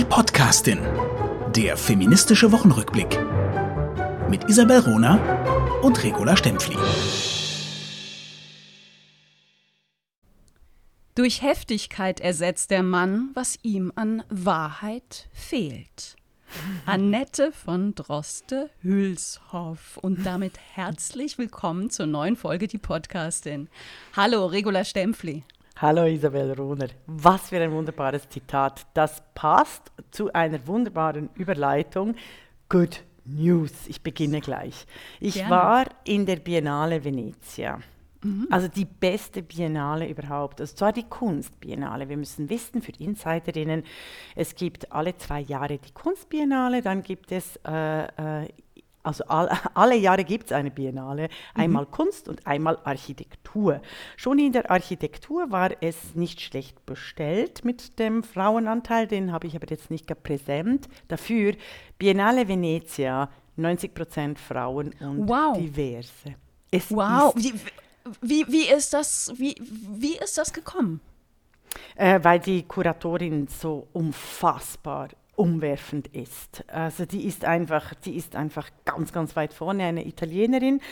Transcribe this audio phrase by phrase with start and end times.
[0.00, 0.78] Die Podcastin.
[1.54, 3.20] Der feministische Wochenrückblick.
[4.30, 5.16] Mit Isabel Rona
[5.82, 6.78] und Regula Stempfli.
[11.14, 16.16] Durch Heftigkeit ersetzt der Mann, was ihm an Wahrheit fehlt.
[16.86, 19.98] Annette von Droste-Hülshoff.
[19.98, 23.68] Und damit herzlich willkommen zur neuen Folge Die Podcastin.
[24.16, 25.44] Hallo, Regula Stempfli.
[25.82, 26.88] Hallo Isabel Rohner.
[27.06, 28.86] Was für ein wunderbares Zitat.
[28.92, 32.16] Das passt zu einer wunderbaren Überleitung.
[32.68, 33.72] Good News.
[33.86, 34.84] Ich beginne gleich.
[35.20, 35.50] Ich Gerne.
[35.50, 37.80] war in der Biennale Venezia.
[38.50, 40.60] Also die beste Biennale überhaupt.
[40.60, 42.10] Also zwar die Kunstbiennale.
[42.10, 43.82] Wir müssen wissen, für Insiderinnen,
[44.36, 48.48] es gibt alle zwei Jahre die Kunstbiennale, dann gibt es äh, äh,
[49.02, 53.80] also all, alle Jahre gibt es eine Biennale, einmal Kunst und einmal Architektur.
[54.16, 59.56] Schon in der Architektur war es nicht schlecht bestellt mit dem Frauenanteil, den habe ich
[59.56, 60.88] aber jetzt nicht präsent.
[61.08, 61.54] Dafür
[61.98, 65.56] Biennale Venezia, 90 Prozent Frauen und Wow.
[65.58, 66.34] diverse.
[66.70, 67.54] Es Wow, wie,
[68.22, 71.00] wie, wie, ist das, wie, wie ist das gekommen?
[71.96, 75.08] äh, weil die Kuratorin so unfassbar
[75.40, 76.62] umwerfend ist.
[76.68, 80.82] Also die ist einfach, die ist einfach ganz, ganz weit vorne, eine Italienerin,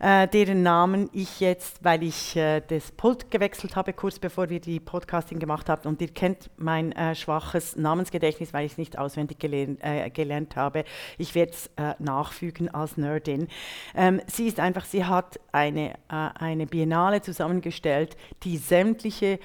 [0.00, 4.58] äh, deren Namen ich jetzt, weil ich äh, das Pult gewechselt habe, kurz bevor wir
[4.58, 8.98] die Podcasting gemacht haben, und ihr kennt mein äh, schwaches Namensgedächtnis, weil ich es nicht
[8.98, 10.84] auswendig gelehrt, äh, gelernt habe.
[11.18, 13.48] Ich werde es äh, nachfügen als Nerdin.
[13.94, 19.38] Ähm, sie ist einfach, sie hat eine, äh, eine Biennale zusammengestellt, die sämtliche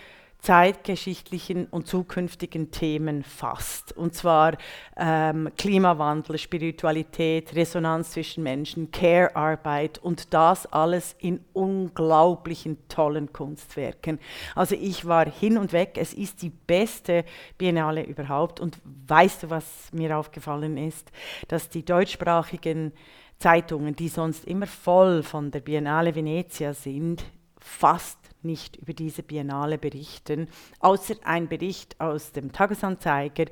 [0.45, 3.97] zeitgeschichtlichen und zukünftigen Themen fasst.
[3.97, 4.57] Und zwar
[4.95, 14.19] ähm, Klimawandel, Spiritualität, Resonanz zwischen Menschen, Care-Arbeit und das alles in unglaublichen tollen Kunstwerken.
[14.53, 15.97] Also ich war hin und weg.
[15.99, 17.25] Es ist die beste
[17.57, 18.59] Biennale überhaupt.
[18.59, 21.11] Und weißt du, was mir aufgefallen ist?
[21.47, 22.91] Dass die deutschsprachigen
[23.39, 27.25] Zeitungen, die sonst immer voll von der Biennale Venezia sind,
[27.57, 30.47] fast nicht über diese Biennale berichten,
[30.79, 33.45] außer ein Bericht aus dem Tagesanzeiger,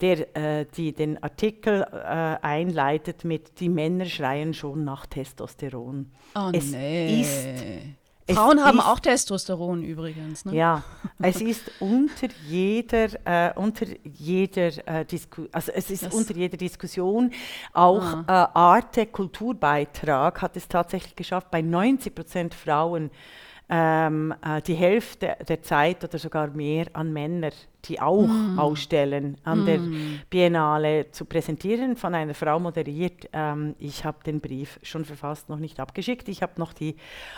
[0.00, 1.86] der äh, die den Artikel äh,
[2.42, 6.10] einleitet mit Die Männer schreien schon nach Testosteron.
[6.36, 7.20] Oh Es nee.
[7.22, 10.46] ist- es Frauen haben ist- auch Testosteron übrigens.
[10.46, 10.54] Ne?
[10.54, 10.82] Ja,
[11.20, 16.56] es ist unter jeder, äh, unter jeder äh, Disku also es ist Das- unter jeder
[16.56, 17.32] Diskussion.
[17.74, 23.10] Auch äh, Arte Kulturbeitrag hat es tatsächlich geschafft, bei 90 Prozent Frauen
[23.68, 27.50] ähm, äh, die Hälfte der Zeit oder sogar mehr an Männer,
[27.88, 29.80] die auch ausstellen, an der
[30.30, 33.28] Biennale zu präsentieren, von einer Frau moderiert.
[33.32, 36.28] Ähm, ich habe den Brief schon verfasst, noch nicht abgeschickt.
[36.28, 36.96] Ich habe noch die,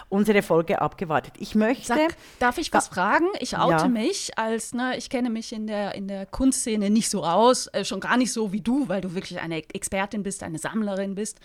[0.09, 1.35] unsere Folge abgewartet.
[1.39, 1.87] Ich möchte...
[1.87, 3.27] Sag, darf ich was fragen?
[3.41, 3.89] Ich oute Ja.
[3.89, 7.85] mich als, ne, ich kenne mich in der, in der Kunstszene nicht so aus, äh,
[7.85, 11.41] schon gar nicht so wie du, weil du wirklich eine Expertin bist, eine Sammlerin bist,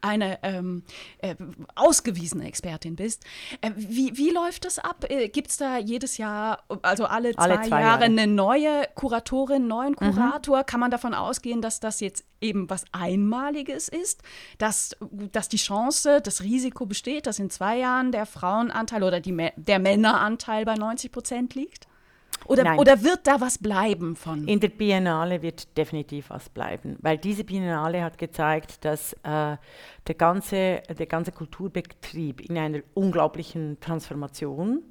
[0.00, 0.82] eine ähm,
[1.18, 1.34] äh,
[1.74, 3.24] ausgewiesene Expertin bist.
[3.60, 5.04] Äh, wie, wie läuft das ab?
[5.08, 8.08] Äh, Gibt es da jedes Jahr, also alle zwei, Alle zwei Jahre, Jahre.
[8.10, 8.18] Mhm.
[8.18, 8.45] eine neue
[8.94, 10.64] Kuratorin, neuen Kurator?
[10.64, 14.22] Kann man davon ausgehen, dass das jetzt eben was Einmaliges ist,
[14.58, 14.96] dass,
[15.32, 19.78] dass die Chance, das Risiko besteht, dass in zwei Jahren der Frauenanteil oder die, der
[19.78, 21.86] Männeranteil bei 90 Prozent liegt?
[22.44, 22.78] Oder, Nein.
[22.78, 24.46] oder wird da was bleiben von?
[24.46, 29.56] In der Biennale wird definitiv was bleiben, weil diese Biennale hat gezeigt, dass äh,
[30.06, 34.82] der, ganze, der ganze Kulturbetrieb in einer unglaublichen Transformation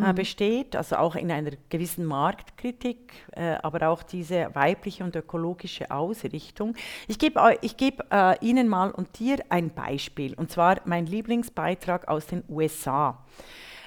[0.00, 5.90] äh, besteht, also auch in einer gewissen Marktkritik, äh, aber auch diese weibliche und ökologische
[5.90, 6.74] Ausrichtung.
[7.08, 7.40] Ich gebe
[7.76, 13.24] geb, äh, Ihnen mal und dir ein Beispiel, und zwar mein Lieblingsbeitrag aus den USA,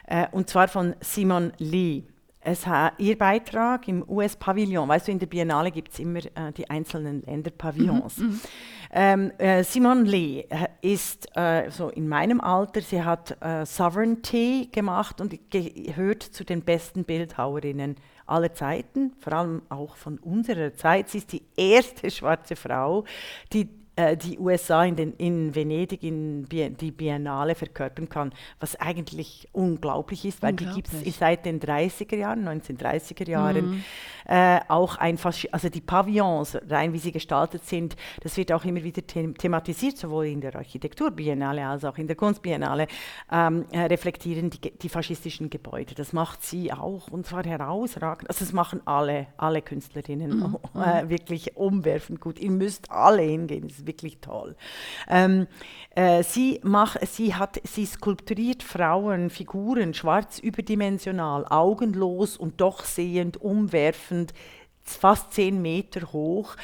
[0.06, 2.04] äh, und zwar von Simon Lee.
[2.44, 6.52] Es ha, ihr Beitrag im US-Pavillon, weißt du, in der Biennale gibt es immer äh,
[6.58, 8.22] die einzelnen Länderpavillons.
[8.94, 14.70] Ähm, äh, Simone Lee äh, ist äh, so in meinem Alter, sie hat äh, Sovereignty
[14.72, 21.10] gemacht und gehört zu den besten Bildhauerinnen aller Zeiten, vor allem auch von unserer Zeit.
[21.10, 23.06] Sie ist die erste schwarze Frau,
[23.54, 28.76] die äh, die USA in, den, in Venedig in Bi die Biennale verkörpern kann, was
[28.78, 31.14] eigentlich unglaublich ist, weil die gibt Unglaublich.
[31.14, 33.84] es seit den 30er Jahren, 1930er Jahren.
[34.26, 38.64] Äh, auch ein Faschi also die Pavillons, rein wie sie gestaltet sind, das wird auch
[38.64, 42.88] immer wieder them thematisiert, sowohl in der Architekturbiennale als auch in der Kunstbiennale,
[43.32, 45.96] ähm, äh, reflektieren die, die faschistischen Gebäude.
[45.96, 48.30] Das macht sie auch und zwar herausragend.
[48.30, 52.40] Also das machen alle, alle Künstlerinnen äh, wirklich umwerfend gut.
[52.40, 54.56] Ihr müsst alle hingehen, ist wirklich toll.
[55.10, 55.48] Ähm,
[55.96, 63.42] äh, sie, mach, sie, hat, sie skulpturiert Frauen, Figuren, schwarz überdimensional, augenlos und doch sehend,
[63.42, 64.34] umwerfend,
[64.84, 66.56] fast zehn Meter hoch.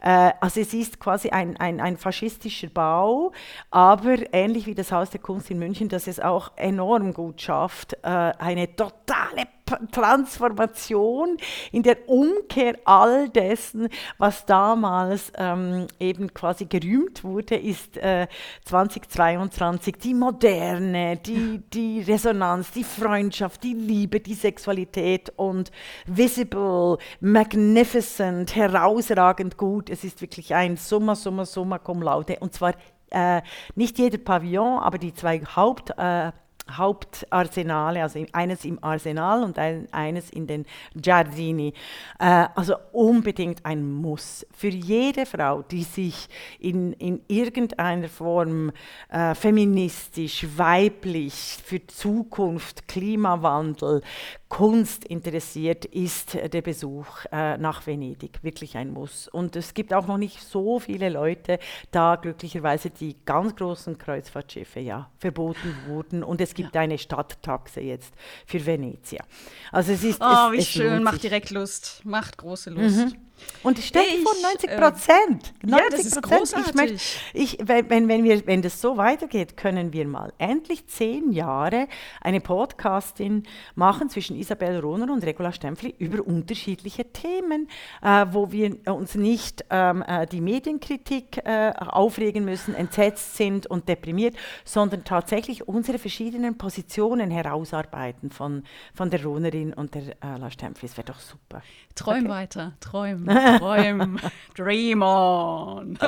[0.00, 3.32] Äh, also es ist quasi ein, ein, ein faschistischer Bau,
[3.70, 7.94] aber ähnlich wie das Haus der Kunst in München, das es auch enorm gut schafft,
[8.02, 9.55] äh, eine totale
[9.90, 11.36] Transformation,
[11.72, 18.28] in der Umkehr all dessen, was damals ähm, eben quasi gerühmt wurde, ist äh,
[18.64, 25.72] 2022 die Moderne, die, die Resonanz, die Freundschaft, die Liebe, die Sexualität und
[26.06, 29.90] visible, magnificent, herausragend gut.
[29.90, 32.74] Es ist wirklich ein Summa, Summa, Summa cum laude und zwar
[33.10, 33.42] äh,
[33.74, 36.32] nicht jeder Pavillon, aber die zwei Haupt äh,
[36.70, 41.72] Hauptarsenale, also eines im Arsenal und ein, eines in den Giardini.
[42.18, 46.28] Äh, also unbedingt ein Muss für jede Frau, die sich
[46.58, 48.72] in, in irgendeiner Form
[49.08, 54.02] äh, feministisch, weiblich, für Zukunft, Klimawandel,
[54.48, 59.26] Kunst interessiert, ist der Besuch äh, nach Venedig wirklich ein Muss.
[59.26, 61.58] Und es gibt auch noch nicht so viele Leute
[61.90, 66.22] da, glücklicherweise, die ganz großen Kreuzfahrtschiffe ja verboten wurden.
[66.22, 66.82] Und es gibt ja.
[66.82, 68.14] eine Stadttaxe jetzt
[68.46, 69.24] für Venezia.
[69.72, 70.20] Also es ist.
[70.20, 72.98] Oh, es, wie es schön, macht direkt Lust, macht große Lust.
[72.98, 73.25] Mhm.
[73.62, 75.54] Und ich stecke von 90 ähm, Prozent.
[75.64, 76.68] Äh, ja, das ist großartig.
[76.68, 76.96] Ich möchte,
[77.34, 81.88] ich, wenn, wenn, wir, wenn das so weitergeht, können wir mal endlich zehn Jahre
[82.20, 83.42] eine Podcastin
[83.74, 87.68] machen zwischen Isabel Rohner und Regula Stempfli über unterschiedliche Themen,
[88.02, 93.88] äh, wo wir uns nicht ähm, äh, die Medienkritik äh, aufregen müssen, entsetzt sind und
[93.88, 98.62] deprimiert, sondern tatsächlich unsere verschiedenen Positionen herausarbeiten von,
[98.94, 100.88] von der Rohnerin und der äh, La Stempfli.
[100.88, 101.62] Das wäre doch super.
[101.94, 102.28] Träum okay.
[102.28, 103.25] weiter, träum.
[103.58, 104.20] Träumen.
[104.54, 105.98] Dream on.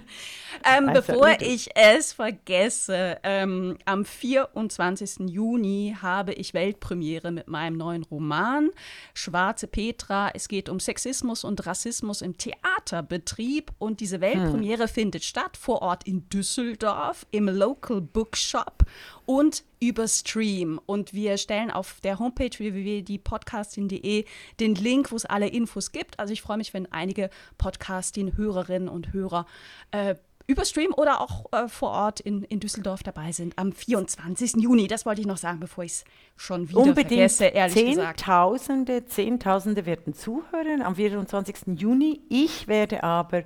[0.64, 5.28] ähm, bevor ich es vergesse, ähm, am 24.
[5.30, 8.70] Juni habe ich Weltpremiere mit meinem neuen Roman
[9.14, 10.30] Schwarze Petra.
[10.34, 14.88] Es geht um Sexismus und Rassismus im Theaterbetrieb und diese Weltpremiere hm.
[14.88, 18.81] findet statt vor Ort in Düsseldorf im Local Bookshop
[19.26, 20.80] und über Stream.
[20.86, 24.24] Und wir stellen auf der Homepage www.diepodcastin.de
[24.60, 26.18] den Link, wo es alle Infos gibt.
[26.18, 29.46] Also ich freue mich, wenn einige Podcastin-Hörerinnen und Hörer
[29.90, 30.14] äh,
[30.46, 34.54] über Stream oder auch äh, vor Ort in, in Düsseldorf dabei sind am 24.
[34.56, 34.86] Juni.
[34.88, 36.04] Das wollte ich noch sagen, bevor ich es
[36.36, 39.12] schon wieder Unbedingt vergesse, ehrlich Zehntausende, gesagt.
[39.12, 41.78] Zehntausende werden zuhören am 24.
[41.78, 42.20] Juni.
[42.28, 43.44] Ich werde aber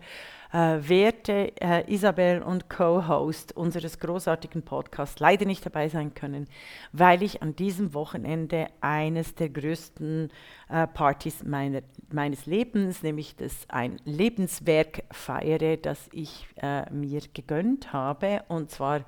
[0.52, 6.48] äh, werte äh, Isabel und Co-Host unseres großartigen Podcasts leider nicht dabei sein können,
[6.93, 10.31] weil ich an diesem Wochenende eines der größten
[10.69, 17.93] äh, Partys meine, meines Lebens, nämlich das ein Lebenswerk feiere, das ich äh, mir gegönnt
[17.93, 19.04] habe, und zwar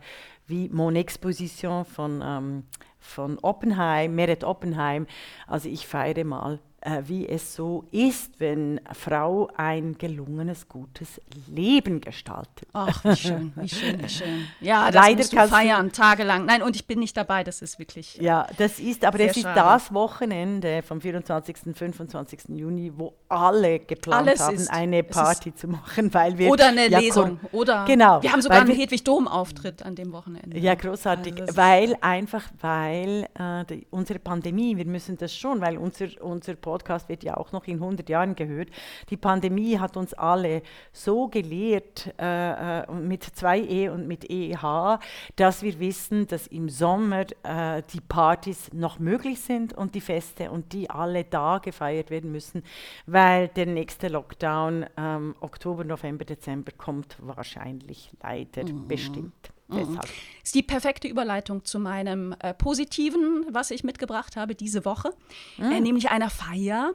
[0.49, 2.65] wie Mon Exposition von, ähm,
[2.99, 5.07] von Oppenheim, Meret Oppenheim.
[5.47, 6.59] Also ich feiere mal
[6.89, 12.69] äh, wie es so ist, wenn Frau ein gelungenes, gutes Leben gestaltet.
[12.73, 14.47] Ach, wie schön, wie schön, wie schön.
[14.61, 16.47] Ja, das Leider musst du feiern, tagelang.
[16.47, 19.45] Nein, und ich bin nicht dabei, das ist wirklich Ja, das ist, aber das ist
[19.45, 21.57] das Wochenende vom 24.
[21.67, 22.41] und 25.
[22.49, 26.51] Juni, wo alle geplant Alles haben, ist, eine Party zu machen, weil wir...
[26.51, 27.85] Oder eine ja, Lesung, oder...
[27.87, 28.23] Genau.
[28.23, 30.59] Wir haben sogar einen Hedwig-Dom-Auftritt an dem Wochenende.
[30.59, 35.77] Ja, großartig, also weil einfach, weil äh, die, unsere Pandemie, wir müssen das schon, weil
[35.77, 38.69] unser, unser Podcast wird ja auch noch in 100 Jahren gehört.
[39.11, 40.63] Die Pandemie hat uns alle
[40.93, 44.99] so gelehrt, äh, äh mit 2E und mit EH,
[45.37, 50.51] dass wir wissen, dass im Sommer äh, die Partys noch möglich sind und die Feste
[50.51, 52.63] und die alle da gefeiert werden müssen,
[53.07, 58.87] weil der nächste Lockdown ähm, Oktober, November, Dezember kommt wahrscheinlich leider mhm.
[58.87, 59.53] bestimmt.
[59.69, 60.01] Mhm.
[60.43, 65.11] Ist die perfekte Überleitung zu meinem äh, Positiven, was ich mitgebracht habe diese Woche,
[65.59, 65.73] mhm.
[65.73, 66.95] äh, nämlich einer Feier.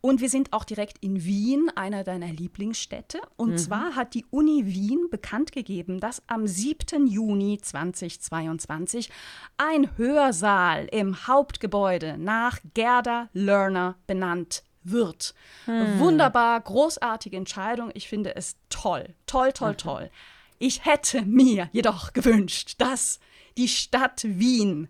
[0.00, 3.20] Und wir sind auch direkt in Wien, einer deiner Lieblingsstädte.
[3.36, 3.58] Und mhm.
[3.58, 7.06] zwar hat die Uni Wien bekannt gegeben, dass am 7.
[7.06, 9.10] Juni 2022
[9.58, 15.34] ein Hörsaal im Hauptgebäude nach Gerda Lerner benannt wird.
[15.64, 15.98] Hm.
[15.98, 17.90] Wunderbar, großartige Entscheidung.
[17.94, 19.78] Ich finde es toll, toll, toll, mhm.
[19.78, 20.10] toll.
[20.58, 23.20] Ich hätte mir jedoch gewünscht, dass
[23.56, 24.88] die Stadt Wien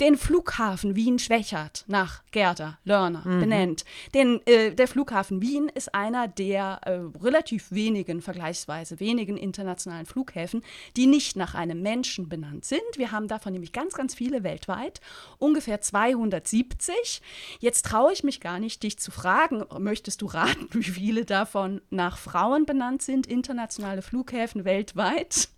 [0.00, 3.40] den Flughafen Wien-Schwächert nach Gerda Lörner mhm.
[3.40, 3.84] benennt.
[4.12, 10.62] Denn äh, der Flughafen Wien ist einer der äh, relativ wenigen, vergleichsweise wenigen internationalen Flughäfen,
[10.96, 12.82] die nicht nach einem Menschen benannt sind.
[12.96, 15.00] Wir haben davon nämlich ganz, ganz viele weltweit,
[15.38, 17.22] ungefähr 270.
[17.60, 21.80] Jetzt traue ich mich gar nicht, dich zu fragen, möchtest du raten, wie viele davon
[21.90, 25.48] nach Frauen benannt sind, internationale Flughäfen weltweit?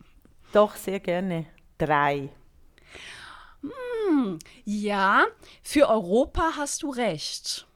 [0.52, 1.47] Doch, sehr gerne.
[1.78, 2.31] Drei.
[4.09, 5.25] Hm, ja,
[5.63, 7.67] für Europa hast du recht.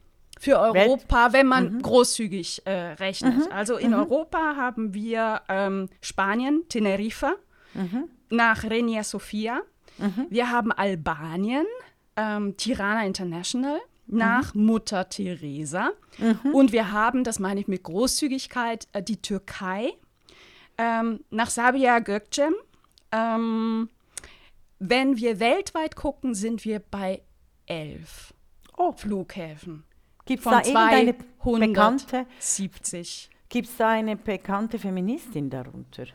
[0.41, 1.83] für Europa, wenn man mhm.
[1.83, 3.37] großzügig äh, rechnet.
[3.37, 3.53] Mhm.
[3.53, 3.99] Also in mhm.
[3.99, 7.35] Europa haben wir ähm, Spanien, Teneriffa,
[7.75, 8.09] mhm.
[8.31, 9.61] nach Renia Sofia.
[9.99, 10.29] Mhm.
[10.31, 11.67] Wir haben Albanien,
[12.17, 14.65] ähm, Tirana International, nach mhm.
[14.65, 15.91] Mutter Teresa.
[16.53, 19.93] Und wir haben, das meine ich mit Großzügigkeit, äh, die Türkei,
[20.79, 22.55] ähm, nach Sabia Gökçem.
[23.13, 23.91] Ähm,
[24.81, 27.23] wenn wir weltweit gucken, sind wir bei
[27.67, 28.35] elf
[28.77, 28.93] oh.
[28.93, 29.85] Flughäfen.
[30.25, 31.15] Gibt es da irgendeine
[31.69, 33.31] bekannte 70.
[33.49, 36.07] Gibt es da eine bekannte Feministin darunter?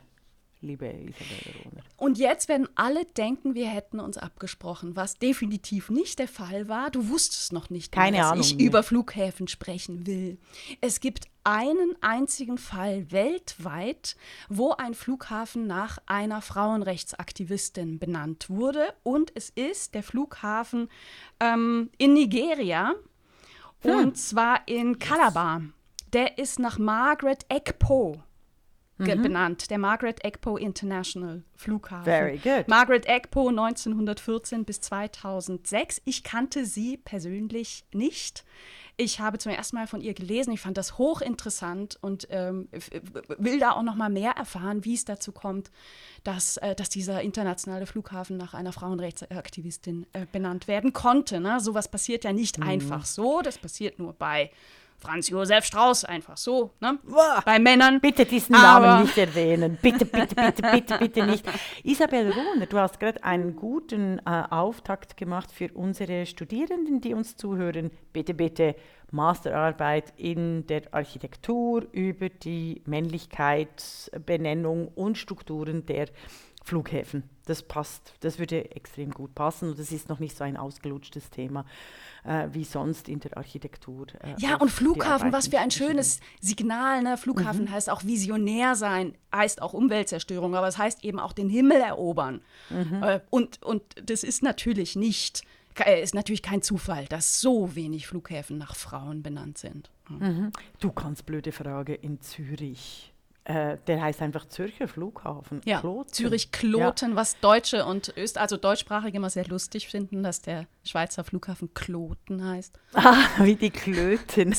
[0.65, 1.83] liebe Isabel Rohner.
[1.97, 6.89] Und jetzt werden alle denken, wir hätten uns abgesprochen, was definitiv nicht der Fall war.
[6.89, 8.65] Du wusstest noch nicht, Keine dass Ahnung, ich nee.
[8.65, 10.37] über Flughäfen sprechen will.
[10.81, 14.17] Es gibt einen einzigen Fall weltweit,
[14.49, 18.93] wo ein Flughafen nach einer Frauenrechtsaktivistin benannt wurde.
[19.03, 20.89] Und es ist der Flughafen
[21.39, 22.93] ähm, in Nigeria.
[23.81, 23.91] Hm.
[23.91, 25.61] Und zwar in Calabar.
[26.13, 28.23] Der ist nach Margaret Ekpo
[28.97, 29.21] mhm.
[29.21, 32.05] benannt, der Margaret Ekpo International Flughafen.
[32.05, 32.67] Very good.
[32.67, 36.01] Margaret Ekpo 1914 bis 2006.
[36.05, 38.45] Ich kannte sie persönlich nicht.
[38.97, 40.53] Ich habe zum ersten Mal von ihr gelesen.
[40.53, 42.69] Ich fand das hochinteressant und ähm,
[43.37, 45.69] will da auch noch mal mehr erfahren, wie es dazu kommt,
[46.23, 51.39] dass, äh, dass dieser internationale Flughafen nach einer Frauenrechtsaktivistin äh, benannt werden konnte.
[51.41, 51.59] Ne?
[51.59, 52.67] Sowas passiert ja nicht mhm.
[52.67, 53.41] einfach so.
[53.41, 54.49] Das passiert nur bei
[54.97, 56.71] Franz Josef Strauß, einfach so.
[56.79, 56.97] Ne?
[57.45, 57.99] Bei Männern.
[57.99, 59.77] Bitte diesen Namen nicht erwähnen.
[59.81, 61.45] Bitte, bitte, bitte, bitte, bitte nicht.
[61.83, 67.37] Isabel Rohner, du hast gerade einen guten äh, Auftakt gemacht für unsere Studierenden, die uns
[67.37, 67.91] zuhören.
[68.13, 68.75] Bitte, bitte
[69.11, 76.07] Masterarbeit in der Architektur über die Männlichkeitsbenennung und Strukturen der
[76.63, 77.34] Flughäfen.
[77.45, 81.29] Das passt, das würde extrem gut passen und das ist noch nicht so ein ausgelutschtes
[81.29, 81.65] Thema
[82.25, 84.07] äh, wie sonst in der Architektur.
[84.21, 87.03] Äh, ja, und Flughafen, was für ein schönes Signal.
[87.03, 87.17] Ne?
[87.17, 87.71] Flughafen mhm.
[87.71, 92.41] heißt auch visionär sein, heißt auch Umweltzerstörung, aber es heißt eben auch den Himmel erobern.
[92.69, 93.03] Mhm.
[93.03, 95.43] Äh, und, und das ist natürlich nicht,
[95.79, 99.89] äh, ist natürlich kein Zufall, dass so wenig Flughäfen nach Frauen benannt sind.
[100.09, 100.51] Mhm.
[100.79, 103.11] Du kannst blöde Frage in Zürich
[103.45, 105.61] äh, der heißt einfach Zürcher Flughafen.
[105.65, 106.11] Ja, Kloten.
[106.11, 107.15] Zürich Kloten, ja.
[107.15, 112.43] was Deutsche und Öst also Deutschsprachige immer sehr lustig finden, dass der Schweizer Flughafen Kloten
[112.43, 112.79] heißt.
[112.93, 114.55] Ah, wie die Klöten.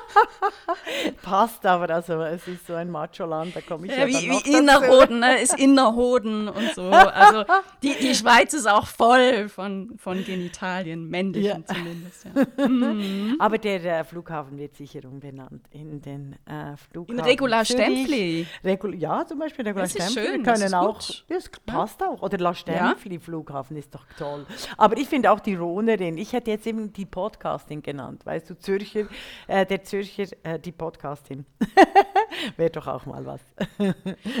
[1.22, 4.58] Passt aber, also es ist so ein Macho-Land, da komme ich ja, ja Wie, wie
[4.58, 5.40] Innerrhoden, ne?
[5.40, 6.82] ist Innerhoden und so.
[6.82, 7.44] Also
[7.82, 11.74] die, die Schweiz ist auch voll von, von Genitalien, männlichen ja.
[11.74, 12.24] zumindest.
[12.24, 12.32] Ja.
[12.72, 13.36] Mhm.
[13.38, 17.18] Aber der äh, Flughafen wird sicher umbenannt in den äh, Flughafen.
[17.18, 18.46] In Regula Stempfli.
[18.64, 20.22] Regul ja, zum Beispiel Regula Stempfli.
[20.22, 22.22] Schön, Wir können auch, das passt auch.
[22.22, 24.46] Oder La Stempfli Flughafen ist doch toll.
[24.76, 28.58] Aber ich finde auch die Rohnerin, ich hätte jetzt eben die Podcasting genannt, weißt du,
[28.58, 29.06] Zürcher,
[29.46, 31.46] äh, der Zürcher, äh, die Podcastin.
[32.56, 33.40] Wäre doch auch mal was.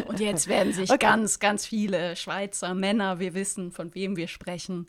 [0.06, 0.98] Und jetzt werden sich okay.
[0.98, 4.86] ganz, ganz viele Schweizer Männer, wir wissen, von wem wir sprechen,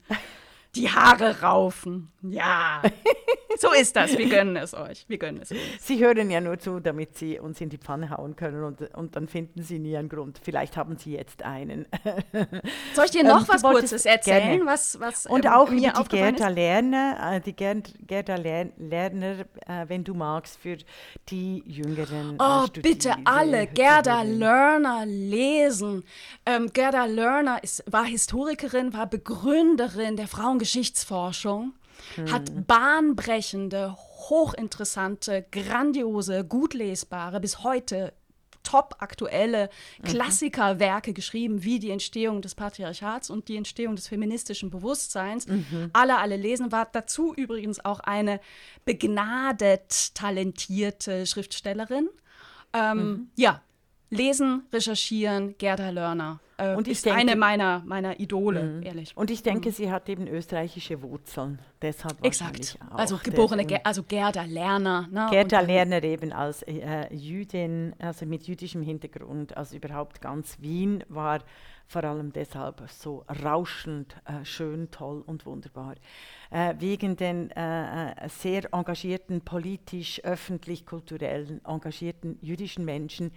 [0.75, 2.12] die Haare raufen.
[2.22, 2.82] Ja,
[3.60, 4.18] so ist das.
[4.18, 5.06] Wir gönnen es euch.
[5.08, 5.60] Wir gönnen es uns.
[5.80, 9.15] Sie hören ja nur zu, damit Sie uns in die Pfanne hauen können und, und
[9.15, 10.39] dann finden Sie nie einen Grund.
[10.42, 11.86] Vielleicht haben Sie jetzt einen.
[12.96, 14.65] Soll ich dir noch ähm, was Kurzes erzählen?
[14.65, 20.03] Was, was, und ähm, auch mir die Gerda Lerner, äh, die Gerda Lerner, äh, wenn
[20.03, 20.77] du magst, für
[21.30, 26.03] die jüngeren äh, Oh, bitte alle Gerda Lerner lesen.
[26.46, 31.74] Ähm, Gerda Lerner ist, war Historikerin, war Begründerin der Frauen Geschichtsforschung,
[32.15, 32.32] hm.
[32.32, 33.98] hat bahnbrechende,
[34.29, 38.13] hochinteressante, grandiose, gut lesbare, bis heute
[38.63, 40.03] top aktuelle mhm.
[40.05, 45.48] Klassikerwerke geschrieben, wie die Entstehung des Patriarchats und die Entstehung des feministischen Bewusstseins.
[45.48, 45.89] Mhm.
[45.91, 46.72] Alle, alle lesen.
[46.72, 48.39] War dazu übrigens auch eine
[48.86, 52.08] begnadet talentierte Schriftstellerin.
[52.72, 53.27] Ähm, mhm.
[53.36, 53.62] Ja,
[54.13, 56.39] lesen, recherchieren, Gerda Lörner.
[56.58, 58.86] Äh, und ist denke, eine meiner, meiner Idole, mh.
[58.86, 59.17] ehrlich.
[59.17, 59.75] Und ich denke, mh.
[59.75, 61.60] sie hat eben österreichische Wurzeln.
[61.82, 62.77] Deshalb Exakt.
[62.91, 65.08] also geborene, Ger also Gerda Lerner.
[65.12, 65.27] Ne?
[65.32, 71.03] Gerda und, Lerner eben als äh, Jüdin, also mit jüdischem Hintergrund, also überhaupt ganz Wien
[71.10, 71.39] war
[71.88, 75.96] vor allem deshalb so rauschend, äh, schön, toll und wunderbar
[76.54, 83.32] äh, wegen den äh, äh, sehr engagierten, politisch, öffentlich, kulturellen, engagierten jüdischen Menschen,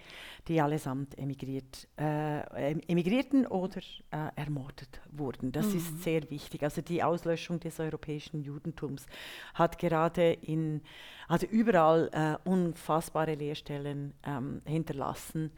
[0.49, 5.51] die allesamt emigriert, äh, emigrierten oder äh, ermordet wurden.
[5.51, 5.79] Das mhm.
[5.79, 6.63] ist sehr wichtig.
[6.63, 9.07] Also die Auslöschung des europäischen Judentums
[9.55, 10.83] hat gerade in,
[11.27, 15.51] also überall unfassbare Lehrstellen ähm, hinterlassen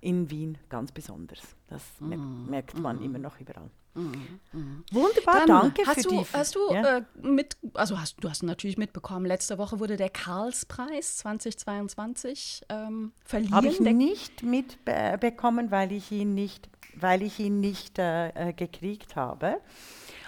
[0.00, 1.55] in Wien ganz besonders.
[1.68, 2.48] Das mm.
[2.48, 3.04] merkt man mm.
[3.04, 3.70] immer noch überall.
[3.96, 4.84] Mhm.
[4.92, 6.26] Wunderbar, Dann danke hast für du, die.
[6.32, 6.98] Hast du ja.
[6.98, 13.12] äh, mit, also hast du hast natürlich mitbekommen, letzte Woche wurde der Karlspreis 2022 ähm,
[13.24, 13.54] verliehen.
[13.54, 19.16] Habe ich nicht mitbekommen, weil ich ihn nicht, weil ich ihn nicht äh, äh, gekriegt
[19.16, 19.60] habe.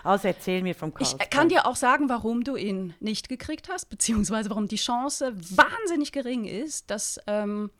[0.02, 1.30] Also erzähl mir vom Ich Karlspreis.
[1.30, 6.12] kann dir auch sagen, warum du ihn nicht gekriegt hast, beziehungsweise warum die Chance wahnsinnig
[6.12, 7.70] gering ist, dass ähm,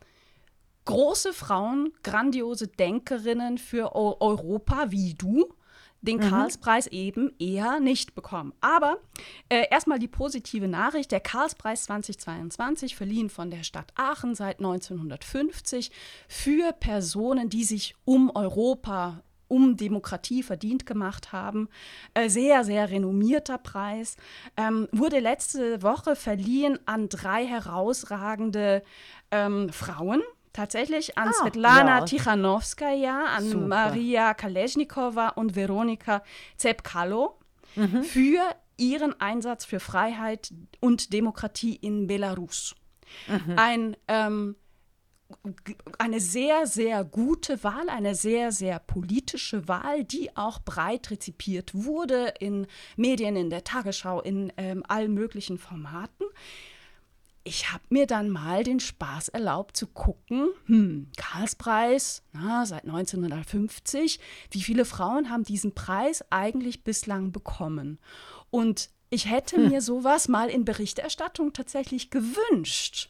[0.89, 5.53] große Frauen, grandiose Denkerinnen für Eu Europa wie du
[6.01, 8.55] den Karlspreis eben eher nicht bekommen.
[8.63, 8.97] Aber
[9.51, 15.91] äh, erstmal die positive Nachricht, der Karlspreis 2022, verliehen von der Stadt Aachen seit 1950
[16.27, 21.69] für Personen, die sich um Europa um Demokratie verdient gemacht haben.
[22.15, 24.17] Äh, sehr, sehr renommierter Preis.
[24.57, 28.83] Ähm, wurde letzte Woche verliehen an drei herausragende
[29.31, 30.23] ähm, Frauen.
[30.59, 32.05] Tatsächlich an Ah, Svetlana ja.
[32.05, 33.67] Tichanowskaja, an Super.
[33.69, 36.25] Maria Kalesnikova und Veronika
[36.57, 37.39] Zepkalo
[38.03, 38.43] für
[38.77, 42.75] ihren Einsatz für Freiheit und Demokratie in Belarus.
[43.55, 44.57] Ein ähm,
[45.99, 52.35] eine sehr, sehr gute Wahl, eine sehr, sehr politische Wahl, die auch breit rezipiert wurde
[52.41, 56.27] in Medien, in der Tagesschau, in ähm, allen möglichen Formaten.
[57.45, 64.21] Ich habe mir dann mal den Spaß erlaubt zu gucken, hm, Karlspreis, na, seit 1950,
[64.51, 67.99] wie viele Frauen haben diesen Preis eigentlich bislang bekommen?
[68.51, 73.09] Und ich hätte mir sowas mal in Berichterstattung tatsächlich gewünscht.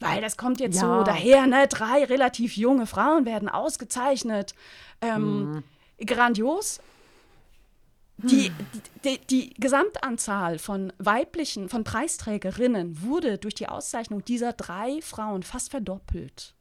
[0.00, 0.98] Weil das kommt jetzt Ja.
[0.98, 1.66] so daher, ne?
[1.66, 4.54] Drei relativ junge Frauen werden ausgezeichnet.
[5.00, 5.64] Ähm,
[6.04, 6.80] Grandios.
[8.18, 8.50] Die,
[9.04, 15.70] die, die Gesamtanzahl von weiblichen, von Preisträgerinnen wurde durch die Auszeichnung dieser drei Frauen fast
[15.70, 16.54] verdoppelt.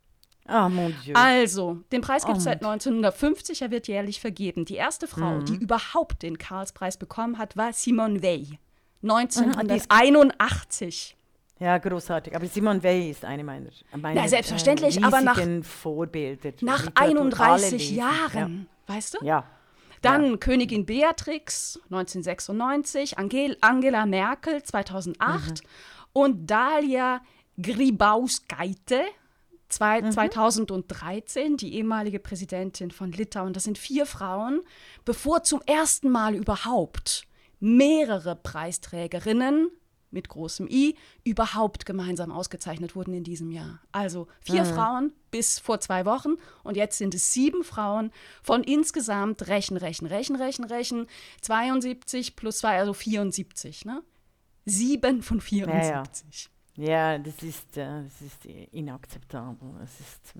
[0.45, 1.13] Ah, mon Dieu.
[1.15, 4.65] Also, den Preis gibt es Oh seit 1950, er wird jährlich vergeben.
[4.65, 5.45] Die erste Frau, Mhm.
[5.45, 8.41] die überhaupt den Karlspreis bekommen hat, war Simone Weil.
[8.41, 11.15] Mhm, die ist- 1981.
[11.59, 12.35] Ja, großartig.
[12.35, 16.51] Aber Simone Weil ist eine meiner, meiner Na, selbstverständlich, äh, aber nach- Vorbilder.
[16.61, 17.97] Nach Literatur, alle 31 lesen.
[17.97, 19.25] Jahren, weißt du?
[19.25, 19.43] Ja.
[20.03, 20.11] Ja.
[20.11, 25.61] Dann Königin Beatrix 1996, Angel Angela Merkel 2008
[26.13, 27.21] und Dalia
[27.61, 29.01] Grybauskaite
[29.69, 33.53] zwei, 2013, die ehemalige Präsidentin von Litauen.
[33.53, 34.61] Das sind vier Frauen,
[35.05, 37.23] bevor zum ersten Mal überhaupt
[37.59, 39.69] mehrere Preisträgerinnen
[40.11, 43.81] mit großem I überhaupt gemeinsam ausgezeichnet wurden in diesem Jahr.
[43.91, 49.47] Also vier Frauen bis vor zwei Wochen und jetzt sind es sieben Frauen von insgesamt
[49.47, 51.07] Rechen, Rechen, Rechen, Rechen, Rechen
[51.41, 53.85] 72 plus zwei, also 74.
[53.85, 54.03] Ne?
[54.65, 56.43] Sieben von 74.
[56.45, 59.69] Ja, das ist, äh, das ist inakzeptabel.
[59.83, 60.35] Es ist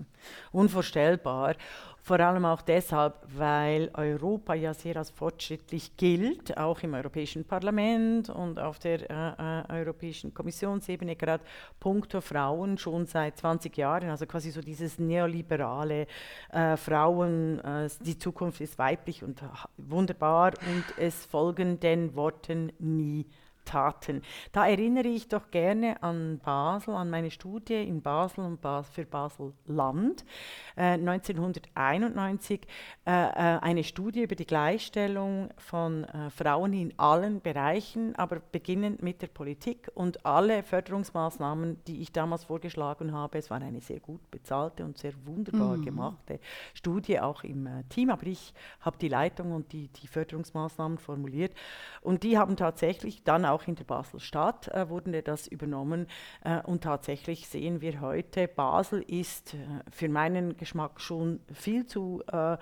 [0.52, 1.56] unvorstellbar.
[2.00, 8.30] Vor allem auch deshalb, weil Europa ja sehr als fortschrittlich gilt, auch im Europäischen Parlament
[8.30, 11.42] und auf der äh, äh, Europäischen Kommissionsebene, gerade
[11.80, 14.08] puncto Frauen schon seit 20 Jahren.
[14.08, 16.06] Also quasi so dieses neoliberale
[16.52, 19.42] äh, Frauen, äh, die Zukunft ist weiblich und
[19.76, 23.26] wunderbar und es folgen den Worten nie
[23.68, 24.22] Taten.
[24.52, 29.04] Da erinnere ich doch gerne an Basel, an meine Studie in Basel und Bas für
[29.04, 30.24] Basel-Land
[30.76, 32.62] äh, 1991,
[33.06, 39.02] äh, äh, eine Studie über die Gleichstellung von äh, Frauen in allen Bereichen, aber beginnend
[39.02, 44.00] mit der Politik und alle Förderungsmaßnahmen, die ich damals vorgeschlagen habe, es war eine sehr
[44.00, 46.40] gut bezahlte und sehr wunderbar gemachte
[46.74, 51.52] Studie, auch im äh, Team, aber ich habe die Leitung und die, die Förderungsmaßnahmen formuliert.
[52.00, 56.06] Und die haben tatsächlich dann auch in der Basel-Stadt äh, wurden das übernommen
[56.44, 59.56] äh, und tatsächlich sehen wir heute, Basel ist äh,
[59.90, 62.56] für meinen Geschmack schon viel zu äh,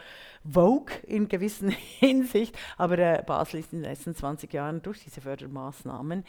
[0.45, 5.21] vogue in gewissen Hinsicht, aber äh, Basel ist in den letzten 20 Jahren durch diese
[5.21, 6.25] Fördermaßnahmen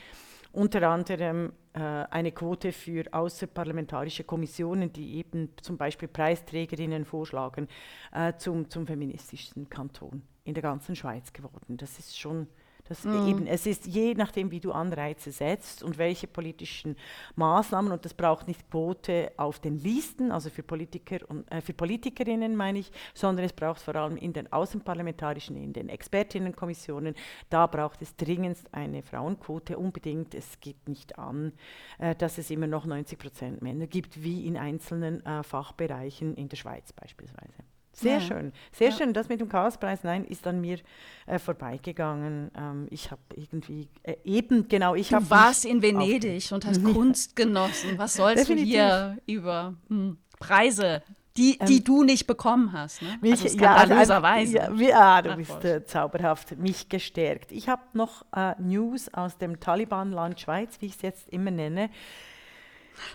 [0.57, 7.67] unter anderem äh, eine Quote für außerparlamentarische Kommissionen, die eben zum Beispiel Preisträgerinnen vorschlagen,
[8.11, 11.77] äh, zum, zum feministischsten Kanton in der ganzen Schweiz geworden.
[11.77, 12.47] Das ist schon,
[12.87, 16.95] das eben, es ist je nachdem, wie du Anreize setzt und welche politischen
[17.35, 21.73] Maßnahmen, und das braucht nicht Quote auf den Listen, also für Politiker und äh, für
[21.73, 27.15] Politikerinnen meine ich, sondern es braucht vor allem in den außenparlamentarischen, in den Expertinnenkommissionen,
[27.49, 30.35] da braucht es dringendst eine Frauenquote unbedingt.
[30.35, 31.53] Es geht nicht an,
[31.99, 36.49] äh, dass es immer noch 90 Prozent Männer gibt, wie in einzelnen äh, Fachbereichen in
[36.49, 37.63] der Schweiz beispielsweise.
[37.99, 38.21] Sehr Ja.
[38.21, 38.95] schön, sehr Ja.
[38.95, 39.13] schön.
[39.13, 40.77] Das mit dem Chaospreis, nein, ist an mir
[41.25, 42.51] äh, vorbeigegangen.
[42.55, 46.83] Ähm, ich habe irgendwie, äh, eben, genau, ich habe Du warst in Venedig und hast
[46.83, 47.97] Kunst genossen.
[47.97, 48.65] Was sollst Definitiv.
[48.73, 51.01] du hier über hm, Preise
[51.37, 53.17] Die, die ähm, du nicht bekommen hast, ne?
[53.21, 53.57] Mich, also.
[53.57, 57.51] Ja, also, ja, ja, du bist äh, zauberhaft, mich gestärkt.
[57.51, 61.89] Ich habe noch äh, News aus dem Taliban-Land Schweiz, wie ich es jetzt immer nenne.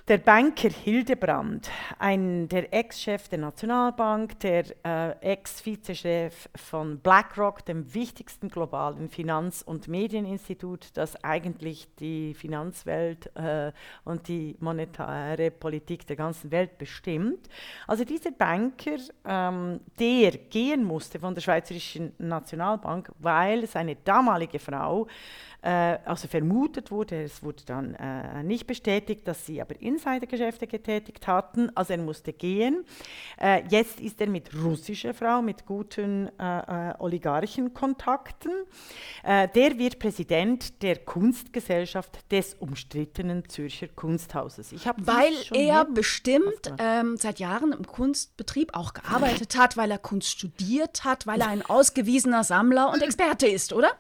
[0.09, 8.49] Der Banker Hildebrand, ein, der Ex-Chef der Nationalbank, der äh, Ex-Vizechef von BlackRock, dem wichtigsten
[8.49, 13.73] globalen Finanz- und Medieninstitut, das eigentlich die Finanzwelt äh,
[14.05, 17.49] und die monetäre Politik der ganzen Welt bestimmt.
[17.87, 25.07] Also dieser Banker, ähm, der gehen musste von der Schweizerischen Nationalbank, weil seine damalige Frau
[25.62, 27.23] äh, also vermutet wurde.
[27.23, 31.71] Es wurde dann äh, nicht bestätigt, dass sie aber Insidergeschäfte getätigt hatten.
[31.77, 32.85] Also er musste gehen.
[33.41, 38.53] Äh, jetzt ist er mit russischer Frau, mit guten äh, äh, Oligarchenkontakten.
[39.23, 44.73] Äh, der wird Präsident der Kunstgesellschaft des umstrittenen Zürcher Kunsthauses.
[44.97, 51.05] weil er bestimmt ähm, seit Jahren im Kunstbetrieb auch gearbeitet hat, weil er Kunst studiert
[51.05, 53.93] hat, weil er ein ausgewiesener Sammler und Experte ist, oder?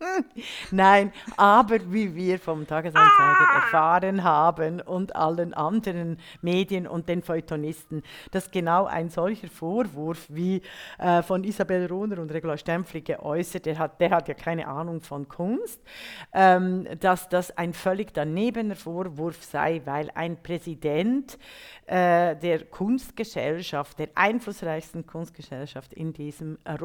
[0.70, 3.54] Nein, aber wie wir vom Tagesanzeiger ah!
[3.56, 10.62] erfahren haben und allen anderen Medien und den Feuilletonisten, dass genau ein solcher Vorwurf wie
[10.98, 15.00] äh, von Isabel Rohner und Regula Stempfli geäußert, der hat, der hat ja keine Ahnung
[15.00, 15.80] von Kunst,
[16.32, 21.38] ähm, dass das ein völlig danebener Vorwurf sei, weil ein Präsident
[21.86, 26.76] äh, der Kunstgesellschaft, der einflussreichsten Kunstgesellschaft in, diesem äh,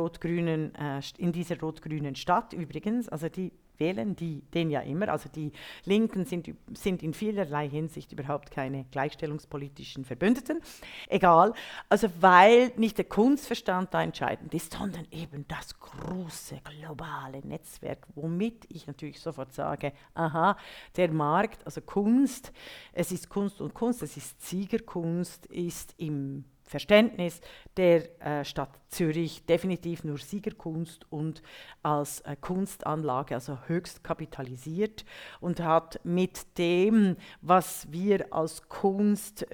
[1.17, 5.51] in dieser rot-grünen Stadt übrigens, Links, also die wählen die, den ja immer, also die
[5.83, 10.61] Linken sind, sind in vielerlei Hinsicht überhaupt keine gleichstellungspolitischen Verbündeten.
[11.07, 11.53] Egal,
[11.89, 18.65] also weil nicht der Kunstverstand da entscheidend ist, sondern eben das große globale Netzwerk, womit
[18.69, 20.55] ich natürlich sofort sage, aha,
[20.95, 22.53] der Markt, also Kunst,
[22.93, 27.39] es ist Kunst und Kunst, es ist Siegerkunst, ist im Verständnis
[27.77, 31.43] der äh, Stadt Zürich definitiv nur Siegerkunst und
[31.83, 35.05] als äh, Kunstanlage, also höchst kapitalisiert
[35.39, 39.45] und hat mit dem, was wir als Kunst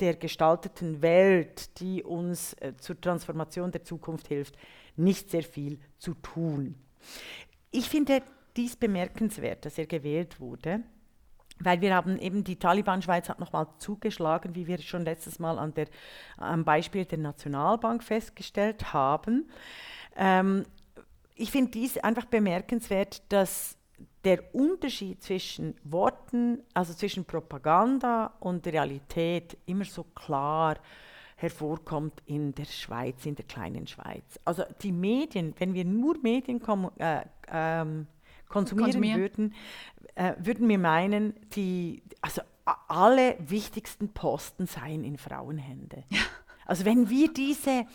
[0.00, 4.56] der gestalteten Welt, die uns äh, zur Transformation der Zukunft hilft,
[4.96, 6.76] nicht sehr viel zu tun.
[7.70, 8.22] Ich finde
[8.56, 10.82] dies bemerkenswert, dass er gewählt wurde
[11.64, 15.74] weil wir haben eben die Taliban-Schweiz hat nochmal zugeschlagen, wie wir schon letztes Mal an
[15.74, 15.86] der,
[16.36, 19.50] am Beispiel der Nationalbank festgestellt haben.
[20.16, 20.64] Ähm,
[21.34, 23.76] ich finde dies einfach bemerkenswert, dass
[24.24, 30.76] der Unterschied zwischen Worten, also zwischen Propaganda und Realität immer so klar
[31.36, 34.38] hervorkommt in der Schweiz, in der kleinen Schweiz.
[34.44, 36.60] Also die Medien, wenn wir nur Medien
[36.98, 38.06] äh, ähm,
[38.52, 39.54] konsumieren, konsumieren, würden,
[40.14, 46.04] äh, würden wir meinen, die, also alle wichtigsten Posten seien in Frauenhände.
[46.10, 46.20] Ja.
[46.66, 47.86] Also wenn wir diese,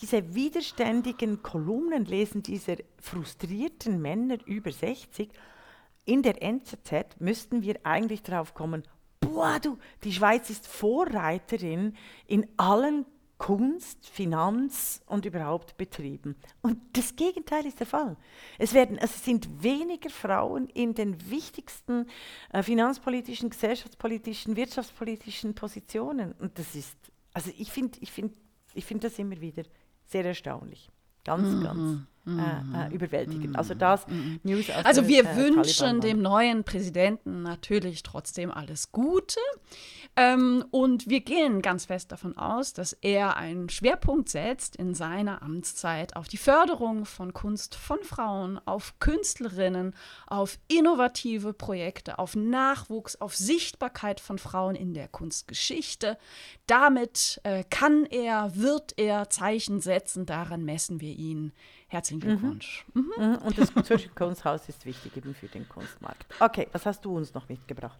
[0.00, 5.30] diese widerständigen Kolumnen lesen, dieser frustrierten Männer über 60,
[6.04, 8.82] in der NZZ müssten wir eigentlich darauf kommen,
[9.20, 13.06] boah du, die Schweiz ist Vorreiterin in allen
[13.42, 16.36] Kunst, Finanz und überhaupt betrieben.
[16.60, 18.16] Und das Gegenteil ist der Fall.
[18.56, 22.06] Es, werden, es sind weniger Frauen in den wichtigsten
[22.52, 26.34] äh, finanzpolitischen, gesellschaftspolitischen, wirtschaftspolitischen Positionen.
[26.38, 26.96] Und das ist,
[27.32, 28.32] also ich finde ich find,
[28.74, 29.64] ich find das immer wieder
[30.04, 30.88] sehr erstaunlich.
[31.24, 31.64] Ganz, mhm.
[31.64, 33.58] ganz äh, äh, überwältigend.
[33.58, 34.38] Also das mhm.
[34.44, 39.40] News aus Also wir der, äh, wünschen dem neuen Präsidenten natürlich trotzdem alles Gute.
[40.14, 45.42] Ähm, und wir gehen ganz fest davon aus, dass er einen Schwerpunkt setzt in seiner
[45.42, 49.94] Amtszeit auf die Förderung von Kunst von Frauen, auf Künstlerinnen,
[50.26, 56.18] auf innovative Projekte, auf Nachwuchs, auf Sichtbarkeit von Frauen in der Kunstgeschichte.
[56.66, 61.52] Damit äh, kann er, wird er Zeichen setzen, daran messen wir ihn.
[61.92, 62.38] Herzlichen mhm.
[62.38, 62.86] Glückwunsch.
[62.94, 63.12] Mhm.
[63.18, 63.34] Mhm.
[63.36, 63.70] Und das
[64.14, 66.24] Kunsthaus ist wichtig eben für den Kunstmarkt.
[66.40, 67.98] Okay, was hast du uns noch mitgebracht?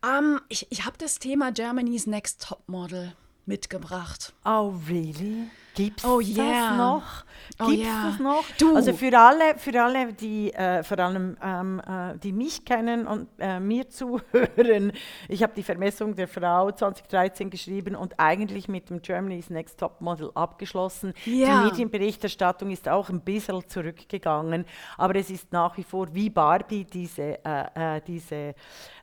[0.00, 4.32] Um, ähm, ich ich habe das Thema Germany's Next Top Model mitgebracht.
[4.44, 5.50] Oh, really?
[5.74, 6.68] Gibt oh, yeah.
[6.68, 7.24] das noch?
[7.58, 8.10] Oh, Gibt's yeah.
[8.10, 8.44] das noch?
[8.58, 8.76] Du.
[8.76, 13.28] Also für alle, für alle die äh, vor allem ähm, äh, die mich kennen und
[13.38, 14.92] äh, mir zuhören,
[15.28, 20.00] ich habe die Vermessung der Frau 2013 geschrieben und eigentlich mit dem Germany's Next Top
[20.00, 21.14] Model abgeschlossen.
[21.26, 21.62] Yeah.
[21.62, 24.66] Die Medienberichterstattung ist auch ein bisschen zurückgegangen,
[24.98, 28.54] aber es ist nach wie vor wie Barbie diese, äh, äh, diese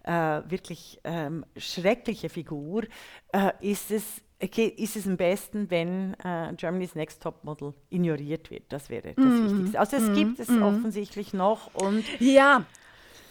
[0.04, 0.12] äh,
[0.48, 2.84] wirklich ähm, schreckliche Figur,
[3.62, 8.64] ist es ist es am besten, wenn äh, Germany's Next Top Model ignoriert wird.
[8.70, 9.46] Das wäre das mm.
[9.46, 9.80] Wichtigste.
[9.80, 10.14] Also es mm.
[10.14, 10.62] gibt es mm.
[10.62, 12.66] offensichtlich noch und ja.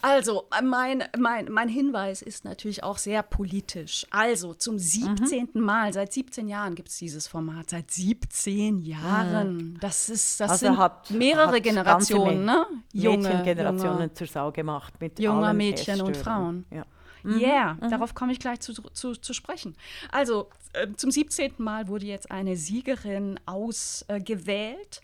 [0.00, 4.06] Also, äh, mein, mein, mein Hinweis ist natürlich auch sehr politisch.
[4.10, 5.48] Also, zum 17.
[5.52, 5.60] Mhm.
[5.60, 7.70] Mal, seit 17 Jahren gibt es dieses Format.
[7.70, 9.56] Seit 17 Jahren.
[9.56, 9.80] Mhm.
[9.80, 12.64] Das, ist, das also sind hat, mehrere hat Generationen, ne?
[12.92, 14.94] Junge Generationen junge, zur Sau gemacht.
[15.00, 16.64] Mit junger Mädchen und Frauen.
[16.70, 16.84] Ja.
[17.22, 17.40] Mhm.
[17.40, 17.90] Yeah, mhm.
[17.90, 19.76] darauf komme ich gleich zu, zu, zu sprechen.
[20.10, 21.54] Also, äh, zum 17.
[21.58, 25.00] Mal wurde jetzt eine Siegerin ausgewählt.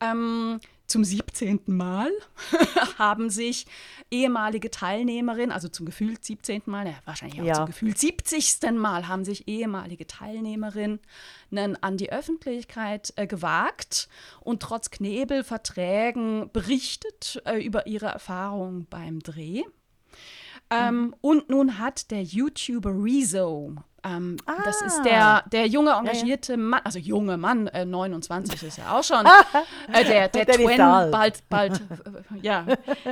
[0.00, 1.60] Äh, ähm, zum 17.
[1.66, 2.10] Mal
[2.98, 3.66] haben sich
[4.10, 6.62] ehemalige Teilnehmerinnen, also zum gefühlt 17.
[6.66, 7.54] Mal, ja, wahrscheinlich auch ja.
[7.54, 8.72] zum gefühlt 70.
[8.72, 11.00] Mal, haben sich ehemalige Teilnehmerinnen
[11.80, 14.08] an die Öffentlichkeit äh, gewagt
[14.40, 19.62] und trotz Knebelverträgen berichtet äh, über ihre Erfahrungen beim Dreh.
[20.74, 21.14] Ähm.
[21.20, 24.52] Und nun hat der YouTuber Rezo ähm, ah.
[24.64, 26.64] Das ist der, der junge, engagierte ja, ja.
[26.64, 29.24] Mann, also junge Mann, äh, 29 ist ja auch schon,
[29.92, 32.66] äh, der, der, der Twin, bald, bald, äh, ja,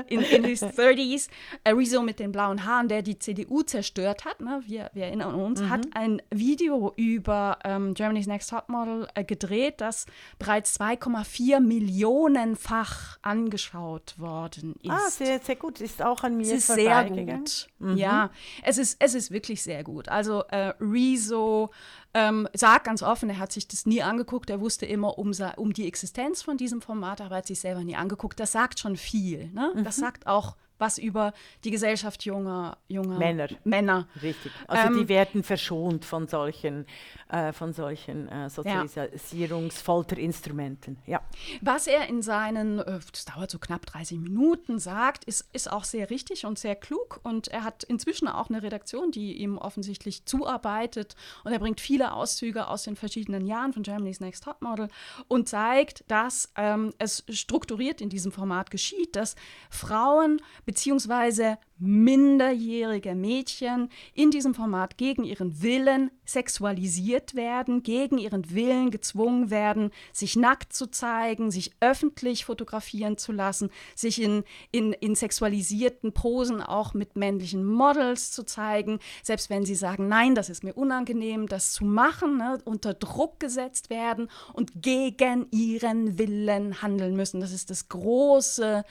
[0.09, 1.29] in, in his 30s,
[1.65, 4.63] äh, Rezo mit den blauen Haaren, der die CDU zerstört hat, ne?
[4.67, 5.71] wir, wir erinnern uns, mhm.
[5.71, 10.05] hat ein Video über ähm, Germany's Next Topmodel äh, gedreht, das
[10.39, 14.91] bereits 2,4 Millionenfach angeschaut worden ist.
[14.91, 17.97] Ah, sehr, sehr gut, ist auch an mir Es ist sehr gut, mhm.
[17.97, 18.31] ja,
[18.63, 20.11] es ist, es ist wirklich sehr gut.
[20.11, 21.71] Also äh, Rezo
[22.15, 24.51] ähm, sagt ganz offen, er hat sich das nie angeguckt.
[24.51, 27.97] Er wusste immer um, um die Existenz von diesem Format, aber hat sich selber nie
[27.97, 28.39] angeguckt.
[28.41, 29.51] Das sagt schon viel.
[29.53, 29.73] Ne?
[29.75, 29.85] Mhm.
[29.85, 31.33] Das sagt auch was über
[31.65, 33.47] die Gesellschaft junger, junger Männer.
[33.65, 34.07] Männer.
[34.21, 34.53] Richtig.
[34.67, 36.87] Also ähm, die werden verschont von solchen,
[37.29, 40.99] äh, von solchen äh, Sozialisierungsfolterinstrumenten.
[41.07, 41.21] Ja.
[41.61, 45.85] Was er in seinen, äh, das dauert so knapp 30 Minuten, sagt, ist, ist auch
[45.85, 47.21] sehr richtig und sehr klug.
[47.23, 51.15] Und er hat inzwischen auch eine Redaktion, die ihm offensichtlich zuarbeitet.
[51.45, 54.89] Und er bringt viele Auszüge aus den verschiedenen Jahren von Germany's Next Topmodel
[55.29, 59.37] und zeigt, dass ähm, es strukturiert in diesem Format geschieht, dass
[59.71, 68.91] Frauen beziehungsweise minderjährige Mädchen in diesem Format gegen ihren Willen sexualisiert werden, gegen ihren Willen
[68.91, 75.15] gezwungen werden, sich nackt zu zeigen, sich öffentlich fotografieren zu lassen, sich in, in, in
[75.15, 80.63] sexualisierten Posen auch mit männlichen Models zu zeigen, selbst wenn sie sagen, nein, das ist
[80.63, 87.17] mir unangenehm, das zu machen, ne, unter Druck gesetzt werden und gegen ihren Willen handeln
[87.17, 87.41] müssen.
[87.41, 88.85] Das ist das große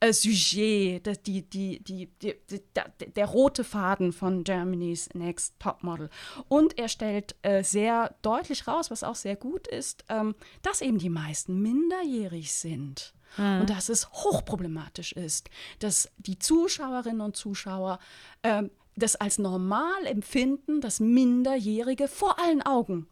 [0.00, 2.34] äh, Sujet, das, die, die, die, die
[2.74, 6.10] der, der, rote Faden von Germany's Next Topmodel.
[6.48, 10.98] Und er stellt äh, sehr deutlich raus, was auch sehr gut ist, ähm, dass eben
[10.98, 13.14] die meisten minderjährig sind.
[13.36, 13.60] Mhm.
[13.60, 17.98] Und dass es hochproblematisch ist, dass die Zuschauerinnen und Zuschauer
[18.42, 18.64] äh,
[18.96, 23.06] das als normal empfinden, dass Minderjährige vor allen Augen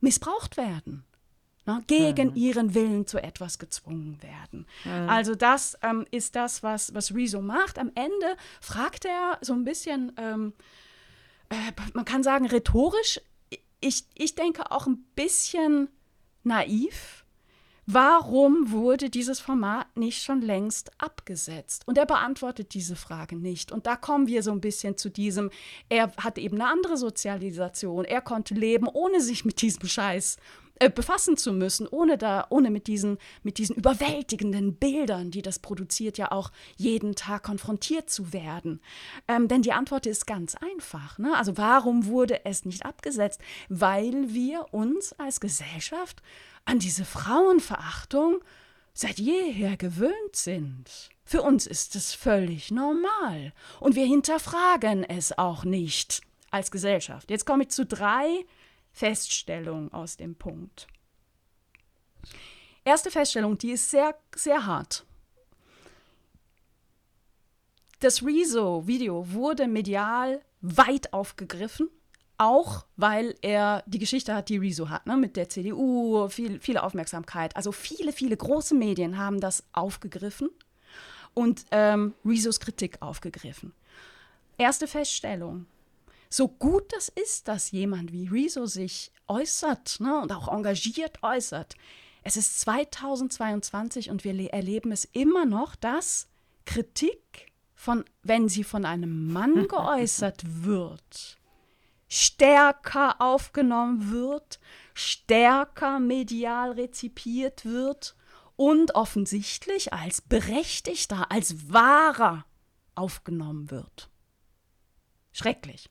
[0.00, 1.04] missbraucht werden
[1.66, 2.36] ne, gegen mhm.
[2.36, 4.66] ihren Willen zu etwas gezwungen werden.
[4.84, 5.08] Mhm.
[5.08, 7.78] Also das ähm, ist das, was, was Rezo macht.
[7.78, 10.52] Am Ende fragt er so ein bisschen, ähm,
[11.48, 13.20] äh, man kann sagen rhetorisch,
[13.80, 15.88] ich, ich denke auch ein bisschen
[16.42, 17.24] naiv.
[17.86, 21.86] Warum wurde dieses Format nicht schon längst abgesetzt?
[21.86, 23.72] Und er beantwortet diese Frage nicht.
[23.72, 25.50] Und da kommen wir so ein bisschen zu diesem,
[25.90, 28.06] er hat eben eine andere Sozialisation.
[28.06, 30.38] Er konnte leben, ohne sich mit diesem Scheiß
[30.80, 35.60] äh, befassen zu müssen, ohne da, ohne mit diesen, mit diesen überwältigenden Bildern, die das
[35.60, 38.80] produziert, ja auch jeden Tag konfrontiert zu werden.
[39.28, 41.18] Ähm, denn die Antwort ist ganz einfach.
[41.18, 41.36] Ne?
[41.36, 43.40] Also warum wurde es nicht abgesetzt?
[43.68, 46.22] Weil wir uns als Gesellschaft
[46.64, 48.40] an diese Frauenverachtung
[48.92, 51.10] seit jeher gewöhnt sind.
[51.24, 57.30] Für uns ist es völlig normal und wir hinterfragen es auch nicht als Gesellschaft.
[57.30, 58.44] Jetzt komme ich zu drei
[58.94, 60.86] Feststellung aus dem Punkt.
[62.84, 65.04] Erste Feststellung, die ist sehr, sehr hart.
[67.98, 71.88] Das Rezo-Video wurde medial weit aufgegriffen,
[72.38, 76.78] auch weil er die Geschichte hat, die Rezo hat, ne, mit der CDU, viel, viel
[76.78, 77.56] Aufmerksamkeit.
[77.56, 80.50] Also viele, viele große Medien haben das aufgegriffen
[81.32, 83.72] und ähm, Rezos Kritik aufgegriffen.
[84.56, 85.66] Erste Feststellung,
[86.34, 91.76] so gut das ist, dass jemand wie Rezo sich äußert ne, und auch engagiert äußert,
[92.22, 96.26] es ist 2022 und wir erleben es immer noch, dass
[96.64, 101.38] Kritik, von, wenn sie von einem Mann geäußert wird,
[102.08, 104.58] stärker aufgenommen wird,
[104.94, 108.16] stärker medial rezipiert wird
[108.56, 112.46] und offensichtlich als berechtigter, als wahrer
[112.94, 114.08] aufgenommen wird.
[115.32, 115.90] Schrecklich.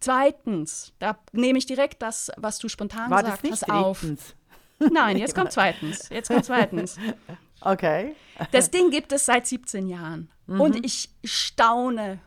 [0.00, 4.04] Zweitens, da nehme ich direkt das, was du spontan War gesagt hast, auf.
[4.78, 6.08] Nein, jetzt kommt zweitens.
[6.08, 6.96] Jetzt kommt zweitens.
[7.60, 8.14] Okay.
[8.52, 10.30] Das Ding gibt es seit 17 Jahren.
[10.46, 10.60] Mhm.
[10.60, 12.20] Und ich staune,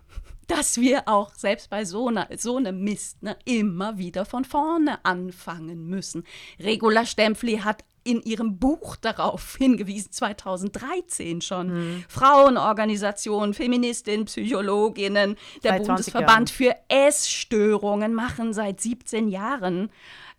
[0.47, 5.03] dass wir auch selbst bei so, einer, so einem Mist ne, immer wieder von vorne
[5.05, 6.25] anfangen müssen.
[6.59, 11.67] Regula Stempfli hat in ihrem Buch darauf hingewiesen, 2013 schon.
[11.67, 12.05] Mhm.
[12.07, 19.91] Frauenorganisationen, Feministinnen, Psychologinnen, der Seit 20 Bundesverband für Essstörungen machen seit 17 Jahren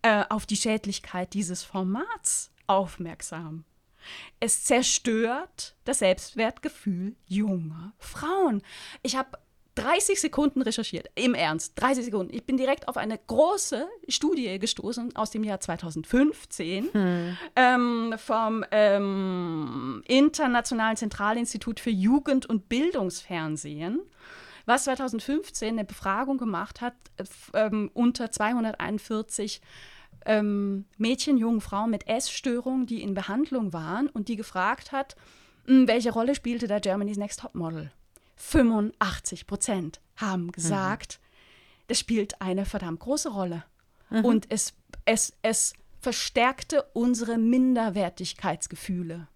[0.03, 3.65] äh, auf die Schädlichkeit dieses Formats aufmerksam.
[4.41, 8.63] Es zerstört das Selbstwertgefühl junger Frauen.
[9.03, 9.39] Ich habe
[9.75, 12.35] 30 Sekunden recherchiert, im Ernst, 30 Sekunden.
[12.35, 16.91] Ich bin direkt auf eine große Studie gestoßen aus dem Jahr 2015
[17.57, 24.01] ähm, vom ähm, Internationalen Zentralinstitut für Jugend- und Bildungsfernsehen,
[24.67, 29.63] was 2015 eine Befragung gemacht hat äh, ähm, unter 241
[30.27, 35.17] ähm, Mädchen, jungen Frauen mit Essstörungen, die in Behandlung waren und die gefragt hat,
[35.67, 37.91] mh, welche Rolle spielte da Germany's Next Topmodel?
[38.43, 41.21] 85 Prozent haben gesagt,
[41.87, 43.65] das spielt eine verdammt große Rolle.
[44.11, 44.75] Und es,
[45.07, 49.29] es, es verstärkte unsere Minderwertigkeitsgefühle.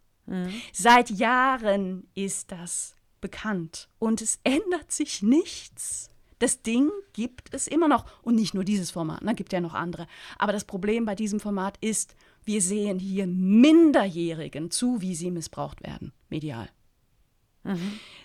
[0.72, 6.10] Seit Jahren ist das bekannt und es ändert sich nichts.
[6.38, 9.72] Das Ding gibt es immer noch und nicht nur dieses Format, da gibt ja noch
[9.72, 10.06] andere.
[10.36, 12.14] Aber das Problem bei diesem Format ist,
[12.44, 16.68] wir sehen hier Minderjährigen zu, wie sie missbraucht werden, medial.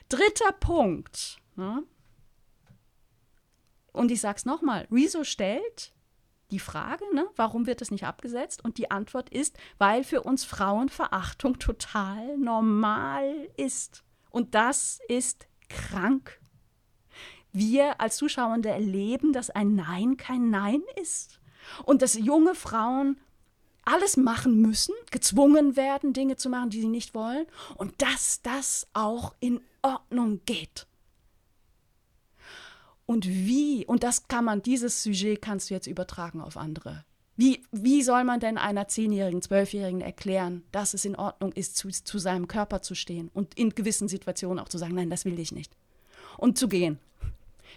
[0.10, 1.38] Dritter Punkt.
[1.56, 1.84] Ne?
[3.92, 5.94] Und ich sag's nochmal, Rezo stellt
[6.52, 8.64] die Frage, ne, warum wird das nicht abgesetzt?
[8.64, 14.04] Und die Antwort ist, weil für uns Frauenverachtung total normal ist.
[14.30, 16.40] Und das ist krank.
[17.54, 21.40] Wir als Zuschauende erleben, dass ein Nein kein Nein ist.
[21.84, 23.20] Und dass junge Frauen
[23.84, 27.46] alles machen müssen, gezwungen werden, Dinge zu machen, die sie nicht wollen.
[27.76, 30.88] Und dass das auch in Ordnung geht.
[33.06, 37.04] Und wie, und das kann man, dieses Sujet kannst du jetzt übertragen auf andere.
[37.36, 41.90] Wie, wie soll man denn einer Zehnjährigen, Zwölfjährigen erklären, dass es in Ordnung ist, zu,
[41.90, 45.40] zu seinem Körper zu stehen und in gewissen Situationen auch zu sagen, nein, das will
[45.40, 45.76] ich nicht.
[46.38, 47.00] Und zu gehen.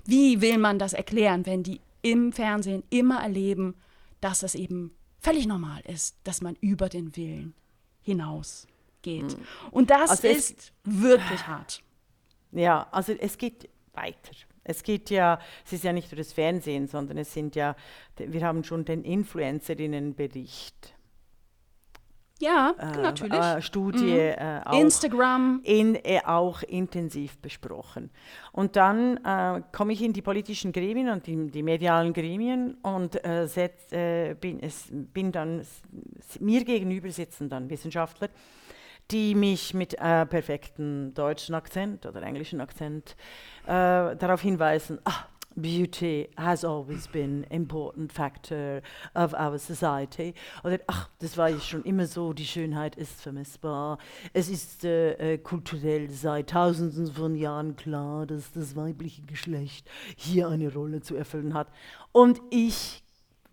[0.04, 3.74] Wie will man das erklären, wenn die im Fernsehen immer erleben,
[4.20, 7.54] dass es eben völlig normal ist, dass man über den Willen
[8.02, 8.66] hinaus
[9.02, 9.36] geht.
[9.70, 11.82] Und das Also ist wirklich hart.
[12.52, 14.32] Ja, also es geht weiter.
[14.64, 17.76] Es geht ja, es ist ja nicht nur das Fernsehen, sondern es sind ja,
[18.16, 20.94] wir haben schon den Influencerinnenbericht.
[22.40, 23.38] Ja, äh, natürlich.
[23.38, 24.80] Äh, Studie äh, auch.
[24.80, 25.60] Instagram.
[25.62, 28.10] in, äh, auch intensiv besprochen.
[28.52, 33.20] Und dann äh, komme ich in die politischen Gremien und in die medialen Gremien und
[33.46, 35.64] setz, bin, es, bin dann,
[36.40, 38.28] mir gegenüber sitzen dann Wissenschaftler,
[39.10, 43.16] die mich mit äh, perfektem deutschen Akzent oder englischen Akzent
[43.64, 48.82] äh, darauf hinweisen, ah, Beauty has always been important factor
[49.14, 50.34] of our society.
[50.62, 53.98] Oder ach, das war ja schon immer so, die Schönheit ist vermessbar.
[54.32, 60.48] Es ist äh, äh, kulturell seit tausenden von Jahren klar, dass das weibliche Geschlecht hier
[60.48, 61.68] eine Rolle zu erfüllen hat.
[62.12, 63.02] Und ich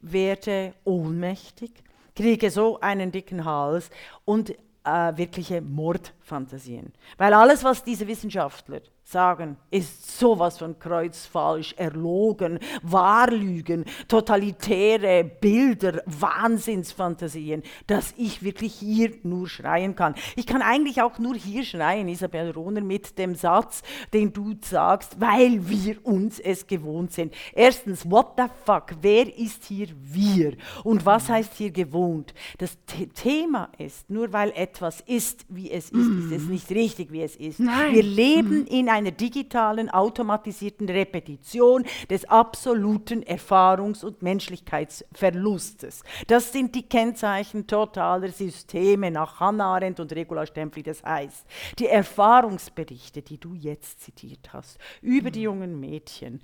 [0.02, 1.72] werde ohnmächtig,
[2.16, 3.90] kriege so einen dicken Hals
[4.26, 6.92] und äh, wirkliche Mordfantasien.
[7.18, 17.64] Weil alles, was diese Wissenschaftler sagen, ist sowas von kreuzfalsch, erlogen, Wahrlügen, totalitäre Bilder, Wahnsinnsfantasien,
[17.88, 20.16] dass ich wirklich hier nur schreien kann.
[20.36, 23.82] Ich kann eigentlich auch nur hier schreien, Isabel Rohner, mit dem Satz,
[24.14, 27.34] den du sagst, weil wir uns es gewohnt sind.
[27.54, 30.54] Erstens, what the fuck, wer ist hier wir?
[30.84, 32.34] Und was heißt hier gewohnt?
[32.58, 37.12] Das The Thema ist, nur weil etwas ist, wie es ist, ist es nicht richtig,
[37.12, 37.60] wie es ist.
[37.60, 37.94] Nein.
[37.94, 46.04] Wir leben in einer digitalen, automatisierten Repetition des absoluten Erfahrungs- und Menschlichkeitsverlustes.
[46.28, 50.84] Das sind die Kennzeichen totaler Systeme nach Hannah Arendt und Regula Stempfli.
[50.84, 51.46] Das heißt,
[51.80, 56.42] die Erfahrungsberichte, die du jetzt zitiert hast, über die jungen Mädchen,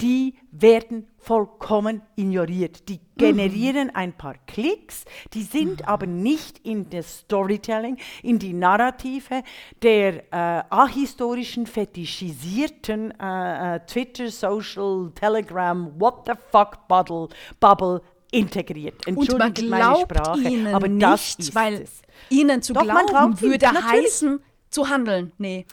[0.00, 2.88] die werden vollkommen ignoriert.
[2.88, 9.42] Die generieren ein paar Klicks, die sind aber nicht in das Storytelling, in die Narrative
[9.82, 17.28] der äh, ahistorischen, fetischisierten äh, äh, Twitter, Social, Telegram, what the fuck Bubble,
[17.58, 19.04] Bubble integriert.
[19.08, 22.02] Und man Entschuldigt meine glaubt Sprache, ihnen aber das nicht, ist weil es.
[22.30, 23.84] ihnen zu Doch, glauben glaubt ihnen, würde natürlich.
[23.84, 24.40] heißen,
[24.70, 25.32] zu handeln.
[25.38, 25.66] Nee,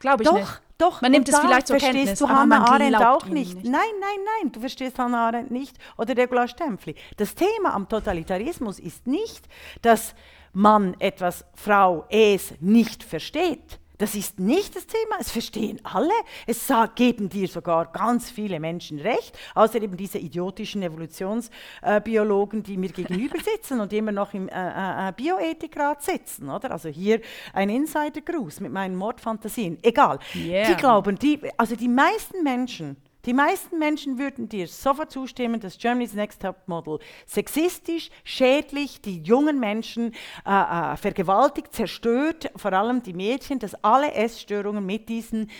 [0.00, 0.62] glaube ich Doch, nicht.
[0.78, 3.54] Doch, Man nimmt es vielleicht zur verstehst Kenntnis, du aber Hannah man Arendt auch nicht.
[3.56, 3.64] nicht.
[3.64, 6.94] Nein, nein, nein, du verstehst Hannah Arendt nicht oder Regula Stempfli.
[7.16, 9.48] Das Thema am Totalitarismus ist nicht,
[9.82, 10.14] dass
[10.52, 13.80] man etwas, Frau, es nicht versteht.
[13.98, 16.12] Das ist nicht das Thema, es verstehen alle.
[16.46, 22.90] Es geben dir sogar ganz viele Menschen recht, außer eben diese idiotischen Evolutionsbiologen, die mir
[22.90, 26.48] gegenüber sitzen und immer noch im äh, äh, äh, Bioethikrat sitzen.
[26.48, 26.70] Oder?
[26.70, 27.20] Also hier
[27.52, 29.78] ein Insidergruß mit meinen Mordfantasien.
[29.82, 30.20] Egal.
[30.34, 30.68] Yeah.
[30.68, 35.76] Die glauben, die, also die meisten Menschen, die meisten Menschen würden dir sofort zustimmen, dass
[35.76, 40.14] Germany's Next Top Model sexistisch, schädlich, die jungen Menschen
[40.46, 45.50] äh, äh, vergewaltigt, zerstört, vor allem die Mädchen, dass alle Essstörungen mit diesen,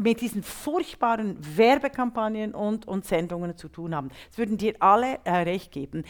[0.00, 4.10] mit diesen furchtbaren Werbekampagnen und, und Sendungen zu tun haben.
[4.28, 6.04] Das würden dir alle äh, recht geben.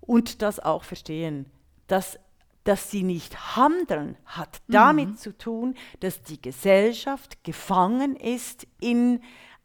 [0.00, 1.46] Und das auch verstehen,
[1.86, 2.18] dass
[2.64, 9.20] dass sie nicht handeln, hat damit zu tun, dass die Gesellschaft gefangen ist in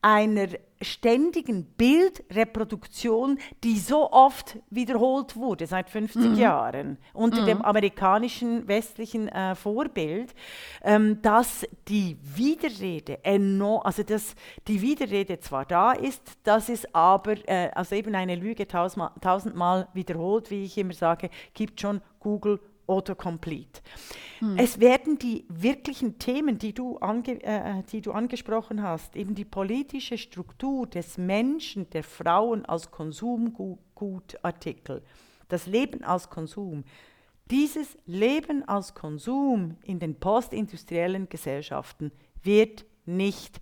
[0.08, 0.48] einer
[0.82, 9.54] ständigen Bildreproduktion, die so oft wiederholt wurde seit 50 Jahren unter dem amerikanischen westlichen äh,
[9.54, 10.34] Vorbild,
[10.82, 14.34] ähm, dass die Widerrede enorm, also dass
[14.70, 19.90] die Widerrede zwar da ist, dass es aber, äh, also eben eine Lüge tausendmal, tausendmal
[19.94, 23.82] wiederholt, wie ich immer sage, gibt schon Google Autocomplete.
[24.56, 29.46] Es werden die wirklichen Themen, die du, ange, äh, die du angesprochen hast, eben die
[29.46, 35.02] politische Struktur des Menschen, der Frauen als Konsumgutartikel,
[35.48, 36.84] das Leben als Konsum,
[37.50, 42.12] dieses Leben als Konsum in den postindustriellen Gesellschaften
[42.44, 43.62] wird nicht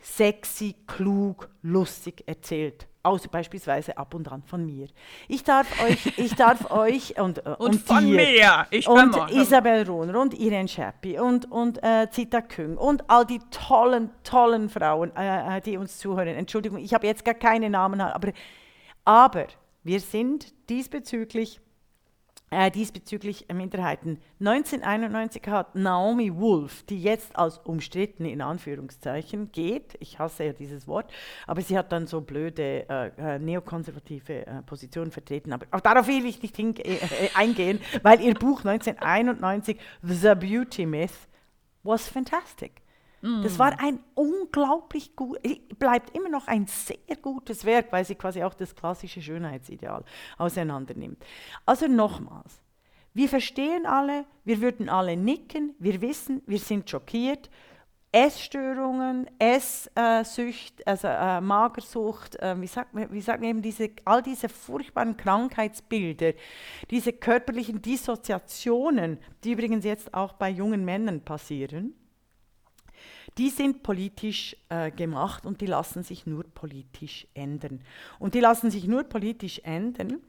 [0.00, 2.86] sexy, klug, lustig erzählt.
[3.04, 4.88] Außer beispielsweise ab und an von mir.
[5.28, 8.66] Ich darf euch, ich darf euch und, äh, und, von dir mir.
[8.70, 9.30] Ich und mal.
[9.30, 14.70] Isabel Rohner und Irene Schappi und, und äh, Zita Küng und all die tollen, tollen
[14.70, 16.28] Frauen, äh, äh, die uns zuhören.
[16.28, 18.32] Entschuldigung, ich habe jetzt gar keine Namen, aber,
[19.04, 19.48] aber
[19.82, 21.60] wir sind diesbezüglich
[22.54, 24.18] äh, diesbezüglich äh, Minderheiten.
[24.40, 30.86] 1991 hat Naomi Wolf, die jetzt als umstritten in Anführungszeichen geht, ich hasse ja dieses
[30.86, 31.12] Wort,
[31.46, 35.52] aber sie hat dann so blöde äh, äh, neokonservative äh, Positionen vertreten.
[35.52, 36.98] Aber auch darauf will ich nicht äh,
[37.34, 41.10] eingehen, weil ihr Buch 1991, The Beauty Myth,
[41.82, 42.83] was fantastic.
[43.42, 45.38] Das war ein unglaublich gut,
[45.78, 50.04] bleibt immer noch ein sehr gutes Werk, weil sie quasi auch das klassische Schönheitsideal
[50.36, 51.24] auseinandernimmt.
[51.64, 52.60] Also nochmals,
[53.14, 57.48] wir verstehen alle, wir würden alle nicken, wir wissen, wir sind schockiert.
[58.12, 64.22] Essstörungen, Esssucht, also äh, Magersucht, äh, wie, sagt man, wie sagt man eben diese, all
[64.22, 66.34] diese furchtbaren Krankheitsbilder,
[66.90, 71.94] diese körperlichen Dissoziationen, die übrigens jetzt auch bei jungen Männern passieren,
[73.38, 77.80] die sind politisch äh, gemacht und die lassen sich nur politisch ändern.
[78.18, 80.20] Und die lassen sich nur politisch ändern,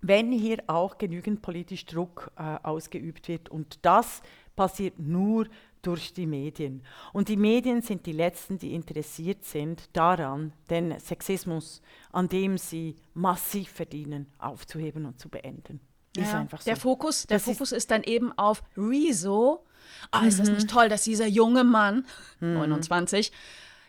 [0.00, 3.48] wenn hier auch genügend politisch Druck äh, ausgeübt wird.
[3.48, 4.22] Und das
[4.56, 5.46] passiert nur
[5.82, 6.82] durch die Medien.
[7.12, 12.96] Und die Medien sind die Letzten, die interessiert sind daran, den Sexismus, an dem sie
[13.12, 15.80] massiv verdienen, aufzuheben und zu beenden.
[16.16, 16.56] Ja, so.
[16.64, 19.64] Der Fokus, der Das ist- Fokus ist, dann eben auf Rezo.
[20.10, 20.54] Ah, ist das Mhm.
[20.56, 22.06] nicht toll, dass dieser junge Mann,
[22.40, 22.54] Mhm.
[22.54, 23.32] 29,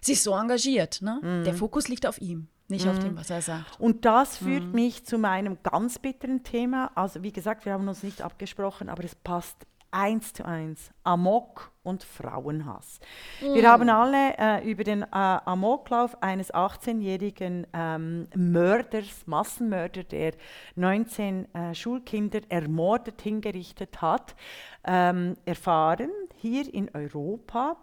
[0.02, 1.02] sich so engagiert.
[1.02, 1.44] Ne?
[1.46, 3.02] Der Fokus liegt auf ihm, nicht auf Mhm.
[3.04, 3.80] dem, was er sagt.
[3.80, 6.92] Und das führt mich zu meinem ganz bitteren Thema.
[6.96, 9.56] Also wie gesagt, wir haben uns nicht abgesprochen, aber es passt
[9.92, 10.92] eins zu eins.
[11.04, 13.00] Amok und Frauenhass.
[13.40, 20.34] Wir haben alle äh, über den äh, Amoklauf eines 18-jährigen ähm, Mörders, Massenmörder, der
[20.76, 24.36] 19 äh, Schulkinder ermordet hingerichtet hat,
[24.84, 27.78] ähm, erfahren, hier in Europa.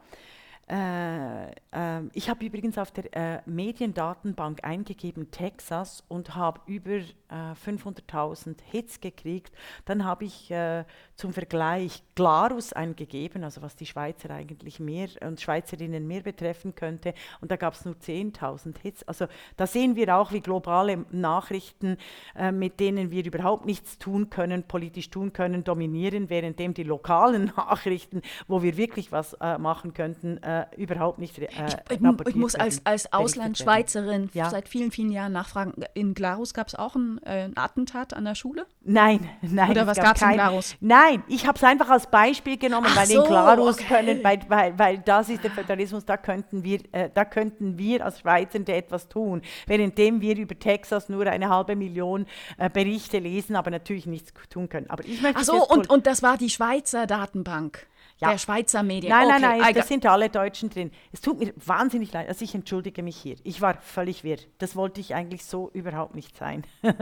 [0.68, 7.00] Äh, ähm, ich habe übrigens auf der äh, Mediendatenbank eingegeben Texas und habe über
[7.32, 9.52] äh, 500.000 Hits gekriegt.
[9.84, 10.84] Dann habe ich äh,
[11.16, 17.14] zum Vergleich Glarus eingegeben, also was die Schweizer eigentlich mehr und Schweizerinnen mehr betreffen könnte.
[17.40, 19.02] Und da gab es nur 10.000 Hits.
[19.04, 21.96] Also da sehen wir auch, wie globale Nachrichten,
[22.36, 27.46] äh, mit denen wir überhaupt nichts tun können, politisch tun können, dominieren, währenddem die lokalen
[27.56, 32.36] Nachrichten, wo wir wirklich was äh, machen könnten, äh, überhaupt nicht äh, Ich, ich rapportiert
[32.36, 33.12] muss als, als.
[33.12, 34.50] Auslandschweizerin Ja.
[34.50, 35.74] seit vielen, vielen Jahren nachfragen.
[35.94, 38.66] In Glarus gab es auch ein, äh, ein Attentat an der Schule?
[38.82, 39.70] Nein, nein.
[39.70, 40.76] Oder es was gab gab's in Glarus?
[40.80, 43.84] Nein, ich habe es einfach als Beispiel genommen, Ach weil so, in Glarus okay.
[43.84, 48.04] können, weil, weil, weil das ist der Föderalismus, da könnten wir, äh, da könnten wir
[48.04, 52.26] als Schweizernde etwas tun, währenddem wir über Texas nur eine halbe Million
[52.58, 54.88] äh, Berichte lesen, aber natürlich nichts tun können.
[54.90, 57.86] Aber ich möchte Ach es so, und, und das war die Schweizer Datenbank.
[58.22, 58.30] Ja.
[58.30, 59.10] Der Schweizer Medien.
[59.10, 59.40] Nein, okay.
[59.40, 60.90] nein, nein, das got- sind alle Deutschen drin.
[61.12, 63.34] Es tut mir wahnsinnig leid, also ich entschuldige mich hier.
[63.42, 64.36] Ich war völlig wirr.
[64.58, 66.62] Das wollte ich eigentlich so überhaupt nicht sein.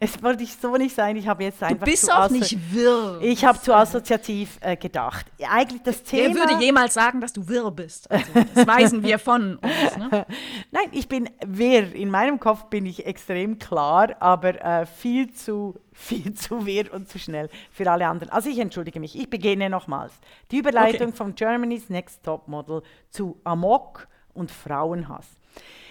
[0.00, 1.16] es wollte ich so nicht sein.
[1.16, 3.18] Ich habe jetzt Du einfach bist zu auch nicht wirr.
[3.22, 5.26] Ich habe zu assoziativ äh, gedacht.
[5.50, 6.34] Eigentlich das Wer Thema.
[6.48, 8.10] würde jemals sagen, dass du wirr bist?
[8.10, 9.96] Also, das weisen wir von uns.
[9.96, 10.10] Ne?
[10.70, 11.92] Nein, ich bin wirr.
[11.94, 17.08] In meinem Kopf bin ich extrem klar, aber äh, viel zu viel zu wirr und
[17.08, 18.30] zu schnell für alle anderen.
[18.30, 19.18] Also ich entschuldige mich.
[19.18, 20.12] Ich beginne nochmals.
[20.52, 21.16] Die Überleitung Okay.
[21.16, 25.26] von Germany's Next Top Model zu Amok und Frauenhass.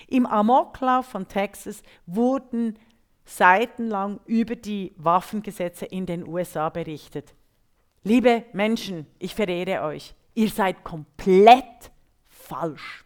[0.07, 2.79] Im Amoklauf von Texas wurden
[3.25, 7.35] seitenlang über die Waffengesetze in den USA berichtet.
[8.03, 10.15] Liebe Menschen, ich verehre euch.
[10.33, 11.91] Ihr seid komplett
[12.29, 13.03] falsch.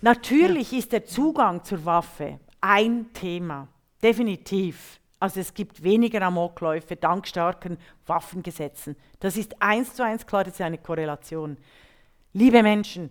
[0.00, 3.68] Natürlich ist der Zugang zur Waffe ein Thema,
[4.02, 4.98] definitiv.
[5.26, 8.94] Also es gibt weniger Amokläufe dank starken Waffengesetzen.
[9.18, 11.56] Das ist eins zu eins klar, das ist eine Korrelation.
[12.32, 13.10] Liebe Menschen,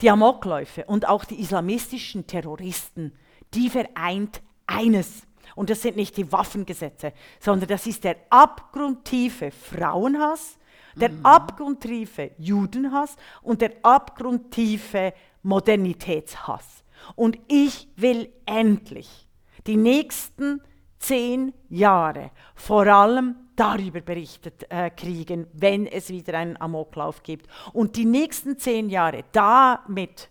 [0.00, 3.18] die Amokläufe und auch die islamistischen Terroristen,
[3.52, 5.26] die vereint eines.
[5.56, 10.58] Und das sind nicht die Waffengesetze, sondern das ist der abgrundtiefe Frauenhass,
[10.94, 15.12] der abgrundtiefe Judenhass und der abgrundtiefe
[15.42, 16.84] Modernitätshass.
[17.16, 19.26] Und ich will endlich
[19.66, 20.60] die nächsten
[21.06, 27.46] zehn Jahre vor allem darüber berichtet äh, kriegen, wenn es wieder einen Amoklauf gibt.
[27.72, 30.30] Und die nächsten zehn Jahre damit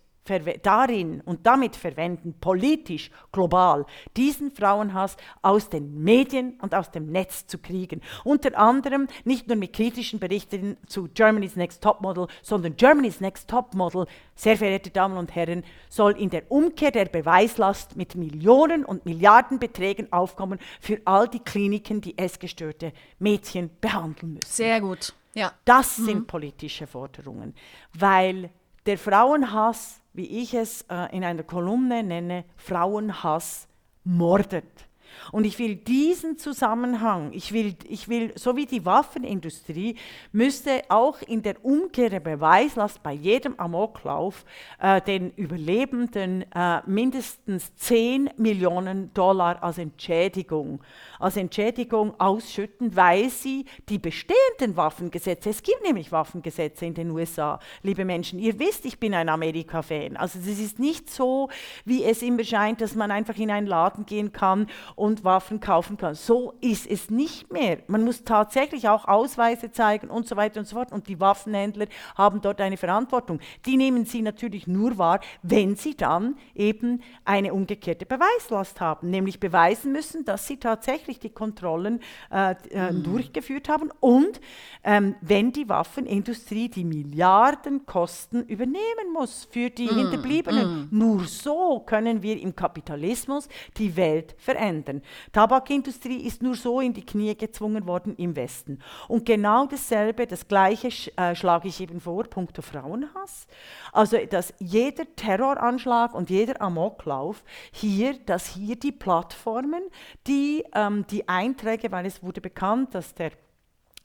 [0.63, 3.85] darin und damit verwenden, politisch, global,
[4.17, 8.01] diesen Frauenhass aus den Medien und aus dem Netz zu kriegen.
[8.23, 14.07] Unter anderem nicht nur mit kritischen Berichten zu Germany's Next Topmodel, sondern Germany's Next Topmodel,
[14.35, 20.11] sehr verehrte Damen und Herren, soll in der Umkehr der Beweislast mit Millionen und Milliardenbeträgen
[20.11, 24.49] aufkommen für all die Kliniken, die essgestörte Mädchen behandeln müssen.
[24.49, 25.13] Sehr gut.
[25.33, 25.51] Ja.
[25.65, 27.53] Das sind politische Forderungen,
[27.93, 28.49] weil
[28.85, 33.67] der Frauenhass, wie ich es äh, in einer Kolumne nenne, Frauenhass
[34.03, 34.84] mordet.
[35.31, 39.95] Und ich will diesen Zusammenhang, ich will, ich will, so wie die Waffenindustrie,
[40.31, 44.45] müsste auch in der Umkehr der Beweislast bei jedem Amoklauf
[44.79, 50.81] äh, den Überlebenden äh, mindestens 10 Millionen Dollar als Entschädigung,
[51.19, 57.59] als Entschädigung ausschütten, weil sie die bestehenden Waffengesetze, es gibt nämlich Waffengesetze in den USA,
[57.83, 60.17] liebe Menschen, ihr wisst, ich bin ein Amerika-Fan.
[60.17, 61.49] Also es ist nicht so,
[61.85, 65.97] wie es immer scheint, dass man einfach in einen Laden gehen kann und Waffen kaufen
[65.97, 66.15] kann.
[66.15, 67.79] So ist es nicht mehr.
[67.87, 70.91] Man muss tatsächlich auch Ausweise zeigen und so weiter und so fort.
[70.91, 73.39] Und die Waffenhändler haben dort eine Verantwortung.
[73.65, 79.39] Die nehmen sie natürlich nur wahr, wenn sie dann eben eine umgekehrte Beweislast haben, nämlich
[79.39, 82.01] beweisen müssen, dass sie tatsächlich die Kontrollen
[82.31, 84.39] äh, äh, durchgeführt haben und
[84.83, 90.87] ähm, wenn die Waffenindustrie die Milliardenkosten übernehmen muss für die Hinterbliebenen.
[90.91, 93.47] Nur so können wir im Kapitalismus
[93.77, 94.94] die Welt verändern.
[95.31, 98.79] Tabakindustrie ist nur so in die Knie gezwungen worden im Westen.
[99.07, 103.47] Und genau dasselbe, das Gleiche äh, schlage ich eben vor, punkto Frauenhass.
[103.91, 109.83] Also, dass jeder Terroranschlag und jeder Amoklauf hier, dass hier die Plattformen,
[110.27, 113.31] die ähm, die Einträge, weil es wurde bekannt, dass der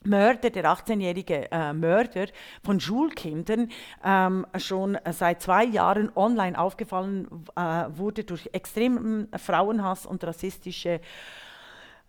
[0.02, 2.28] Mörder, der 18-jährige äh, Mörder
[2.62, 3.68] von Schulkindern,
[4.02, 11.02] ähm, schon seit zwei Jahren online aufgefallen äh, wurde durch extremen Frauenhass und rassistische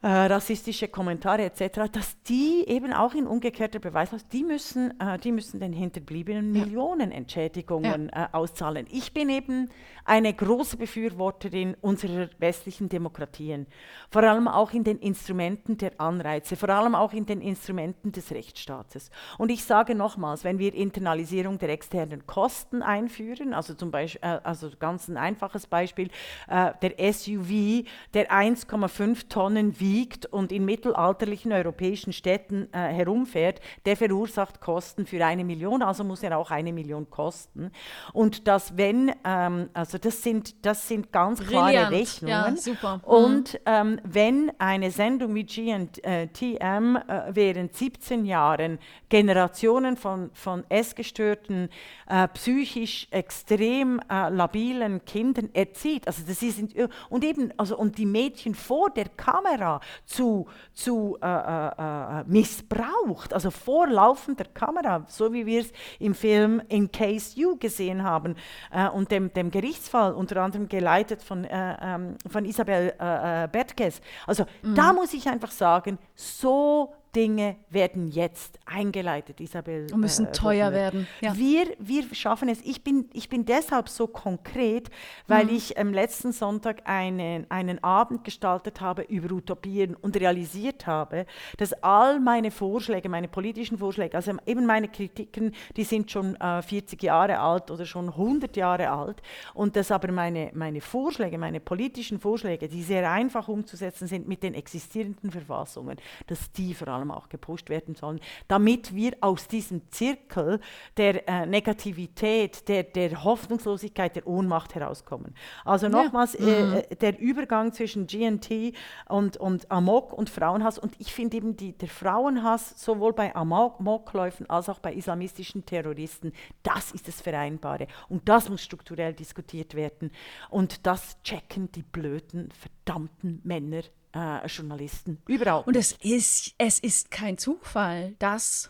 [0.02, 5.32] äh, rassistische Kommentare etc., dass die eben auch in umgekehrter Beweislast, die müssen, äh, die
[5.32, 8.88] müssen den Hinterbliebenen Millionen Entschädigungen äh, auszahlen.
[8.89, 9.70] Ich bin eben
[10.06, 13.68] eine große Befürworterin unserer westlichen Demokratien,
[14.10, 18.32] vor allem auch in den Instrumenten der Anreize, vor allem auch in den Instrumenten des
[18.32, 19.12] Rechtsstaates.
[19.38, 24.39] Und ich sage nochmals, wenn wir Internalisierung der externen Kosten einführen, also zum Beispiel, äh,
[24.43, 26.10] also ganz ein einfaches Beispiel,
[26.49, 33.98] äh, der SUV, der 1,5 Tonnen wiegt und in mittelalterlichen europäischen Städten äh, herumfährt, der
[33.98, 37.72] verursacht Kosten für eine Million, also muss er auch eine Million kosten.
[38.14, 41.92] Und dass wenn, ähm, also das sind, das sind ganz klare Brillant.
[41.92, 42.58] Rechnungen.
[42.82, 42.96] Ja.
[42.96, 43.04] Mhm.
[43.04, 48.80] Und ähm, wenn eine Sendung wie GNTM äh, während 17 Jahren
[49.10, 51.70] Generationen von, von essgestörten,
[52.08, 56.62] äh, psychisch extrem äh, labilen Kindern erzieht, also das ist,
[57.10, 63.34] und eben, also und die Mädchen vor der Kamera zu, zu äh, äh, äh, missbraucht,
[63.34, 68.36] also vor laufender Kamera, so wie wir es im Film In Case You gesehen haben
[68.71, 74.01] äh, und dem, dem Gerichtsfall, unter anderem geleitet von, äh, ähm, von Isabel äh, Bertkes.
[74.27, 79.88] Also da muss ich einfach sagen, so Dinge werden jetzt eingeleitet, Isabel.
[79.93, 80.80] Und müssen äh, teuer Rottner.
[80.80, 81.07] werden.
[81.22, 81.36] Ja.
[81.36, 82.62] Wir, wir schaffen es.
[82.62, 84.89] Ich bin, ich bin deshalb so konkret,
[85.28, 85.55] weil Mhm.
[85.55, 91.26] ich am letzten Sonntag einen, einen Abend gestaltet habe über Utopien und realisiert habe,
[91.57, 96.62] dass all meine Vorschläge, meine politischen Vorschläge, also eben meine Kritiken, die sind schon äh,
[96.62, 99.22] 40 Jahre alt oder schon 100 Jahre alt
[99.53, 104.43] und dass aber meine, meine Vorschläge, meine politischen Vorschläge, die sehr einfach umzusetzen sind mit
[104.43, 105.97] den existierenden Verfassungen,
[106.28, 110.60] dass die vor allem auch gepusht werden sollen, damit wir aus diesem Zirkel
[110.97, 115.34] der äh, Negativität, der, der Hoffnungslosigkeit, der Ohnmacht herauskommen.
[115.66, 116.04] Also Ja.
[116.04, 118.74] nochmals, äh, äh, der Übergang zwischen GNT
[119.10, 123.80] und, und Amok und Frauenhass und ich finde eben die, der Frauenhass sowohl bei Amok-
[123.80, 126.34] Amokläufen als auch bei islamistischen Terroristen,
[126.64, 130.12] das ist das Vereinbare und das muss strukturell diskutiert werden
[130.49, 133.82] und das checken die blöden, verdammten Männer,
[134.14, 138.70] äh, Journalisten überhaupt Und es ist, es ist kein Zufall, dass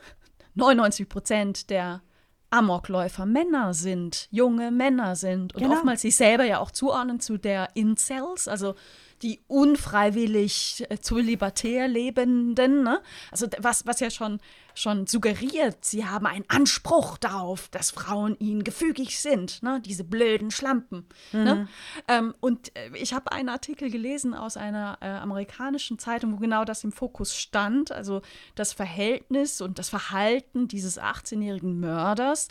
[0.56, 2.02] 99 Prozent der
[2.50, 5.76] Amokläufer Männer sind, junge Männer sind und Genau.
[5.76, 8.76] oftmals sich selber ja auch zuordnen zu der Incels, also
[9.22, 12.84] die unfreiwillig äh, zölibatär Lebenden.
[12.84, 13.02] Ne?
[13.32, 14.40] Also was, was ja schon,
[14.74, 19.82] schon suggeriert, sie haben einen Anspruch darauf, dass Frauen ihnen gefügig sind, ne?
[19.86, 21.06] diese blöden Schlampen.
[21.32, 21.68] Ne?
[22.08, 26.66] Ähm, und äh, ich habe einen Artikel gelesen aus einer äh, amerikanischen Zeitung, wo genau
[26.66, 28.22] das im Fokus stand, also
[28.56, 32.48] das Verhältnis und das Verhalten dieses 18-jährigen Mörders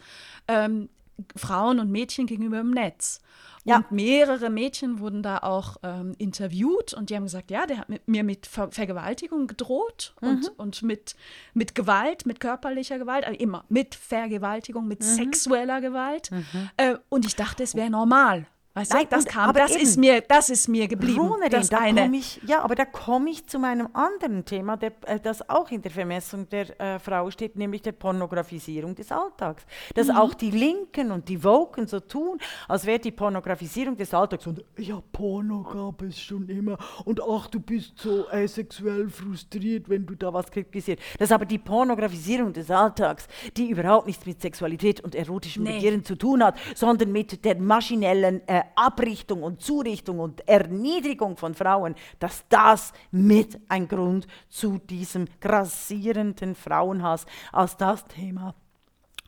[0.49, 0.89] ähm,
[1.37, 3.21] Frauen und Mädchen gegenüber im Netz.
[3.65, 3.77] Ja.
[3.77, 7.89] Und mehrere Mädchen wurden da auch ähm, interviewt und die haben gesagt, ja, der hat
[7.89, 11.15] mit, mir mit Ver Vergewaltigung gedroht und, und mit,
[11.53, 16.31] mit Gewalt, mit körperlicher Gewalt, also immer mit Vergewaltigung, mit sexueller Gewalt.
[16.77, 18.47] Äh, und ich dachte, es wäre normal.
[18.73, 19.83] Weißt Nein, du, das und- kam, aber das eben.
[19.83, 21.19] ist mir, das ist mir geblieben.
[21.19, 22.17] Ronerin, das da eine.
[22.17, 25.83] ich, ja, aber da komme ich zu meinem anderen Thema, der, äh, das auch in
[25.83, 29.65] der Vermessung der äh, Frau steht, nämlich der Pornografisierung des Alltags.
[29.95, 30.17] Dass Mhm.
[30.17, 34.65] auch die Linken und die Woken so tun, als wäre die Pornografisierung des Alltags und
[34.79, 40.07] ja, Porno gab es schon immer und ach, du bist so äh, sexuell frustriert, wenn
[40.07, 41.03] du da was kritisierst.
[41.19, 45.75] Das ist aber die Pornografisierung des Alltags, die überhaupt nichts mit Sexualität und erotischem Nee.
[45.75, 51.55] Begehren zu tun hat, sondern mit der maschinellen äh, Abrichtung und Zurichtung und Erniedrigung von
[51.55, 58.55] Frauen, dass das mit ein Grund zu diesem grassierenden Frauenhass als das Thema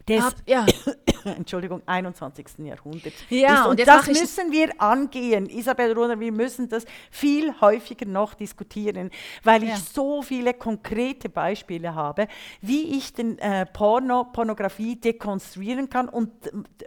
[0.08, 0.66] des Ab, ja.
[1.24, 2.46] Entschuldigung, 21.
[2.58, 3.66] Jahrhunderts Ja, ist.
[3.66, 5.48] und Und, das müssen wir angehen.
[5.48, 9.10] Isabel Runner, wir müssen das viel häufiger noch diskutieren,
[9.44, 9.74] weil Ja.
[9.74, 12.26] ich so viele konkrete Beispiele habe,
[12.60, 16.08] wie ich den äh, Porno, Pornografie dekonstruieren kann.
[16.08, 16.32] Und,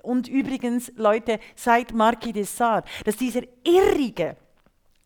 [0.03, 4.36] und übrigens, Leute, seit Marquis de Sade, dass dieser irrige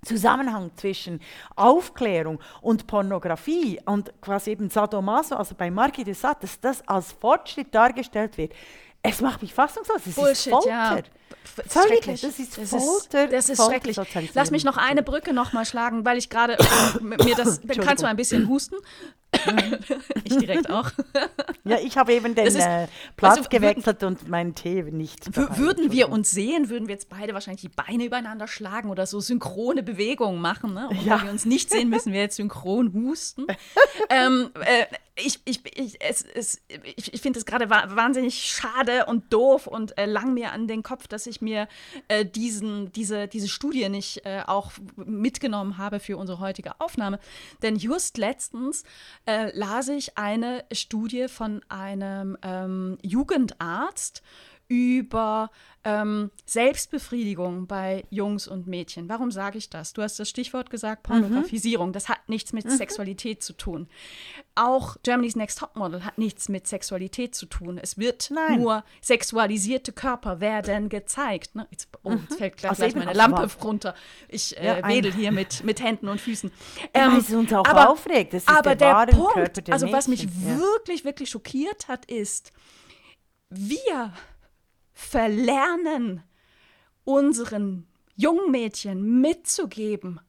[0.06, 1.20] Zusammenhang zwischen
[1.56, 7.12] Aufklärung und Pornografie und quasi eben Sadomaso, also bei Marquis de Sade, dass das als
[7.14, 8.54] Fortschritt dargestellt wird,
[9.02, 9.98] es macht mich fassungslos.
[10.02, 10.70] Es ist Bullshit, Folter.
[10.70, 10.98] ja.
[11.72, 12.22] Schrecklich.
[12.22, 14.32] das ist das Folter, Ist, das ist Folter- schrecklich.
[14.34, 16.58] Lass mich noch eine Brücke noch mal schlagen, weil ich gerade
[17.02, 17.62] mir das.
[17.62, 18.76] Dann kannst du ein bisschen husten.
[20.26, 20.90] ich direkt auch.
[21.70, 25.36] Ja, ich habe eben den ist- äh, Platz also, würden- gewechselt und meinen Tee nicht.
[25.36, 25.58] Dabei.
[25.58, 29.20] würden wir uns sehen, würden wir jetzt beide wahrscheinlich die Beine übereinander schlagen oder so
[29.20, 30.74] synchrone Bewegungen machen.
[30.74, 30.88] Ne?
[30.90, 31.18] Und Ja.
[31.20, 33.46] weil wir uns nicht sehen, müssen wir jetzt synchron husten.
[34.10, 34.86] ähm, äh,
[35.24, 36.62] ich ich, ich, es, es,
[36.96, 40.68] ich, ich finde es gerade wa wahnsinnig schade und doof und äh, lang mir an
[40.68, 41.68] den Kopf, dass ich mir
[42.08, 47.20] äh, diesen, diese, diese Studie nicht äh, auch mitgenommen habe für unsere heutige Aufnahme.
[47.62, 48.84] Denn just letztens
[49.26, 54.24] äh, las ich eine Studie von einem ähm, Jugendarzt
[54.70, 55.50] über
[55.84, 59.10] ähm, Selbstbefriedigung bei Jungs und Mädchen.
[59.10, 59.94] Warum sage ich das?
[59.94, 61.92] Du hast das Stichwort gesagt, Pornografisierung.
[61.92, 63.88] Das hat nichts mit Sexualität zu tun.
[64.54, 67.80] Auch Germany's Next Topmodel hat nichts mit Sexualität zu tun.
[67.82, 68.62] Es wird Nein.
[68.62, 71.56] nur sexualisierte Körper werden gezeigt.
[71.56, 71.68] Ne?
[71.72, 73.64] Jetzt, oh, jetzt fällt gleich, gleich meine Lampe was?
[73.64, 73.96] runter.
[74.28, 76.52] Ich äh, Ja, wedel hier mit, mit Händen und Füßen.
[76.94, 78.34] Ähm, es uns auch aber, aufregt.
[78.34, 80.30] Das ist aber der der, Punkt, der also was mich ja.
[80.58, 82.52] wirklich, wirklich schockiert hat, ist,
[83.50, 84.14] wir
[85.00, 86.24] verlernen
[87.06, 90.20] unseren jungen Mädchen mitzugeben,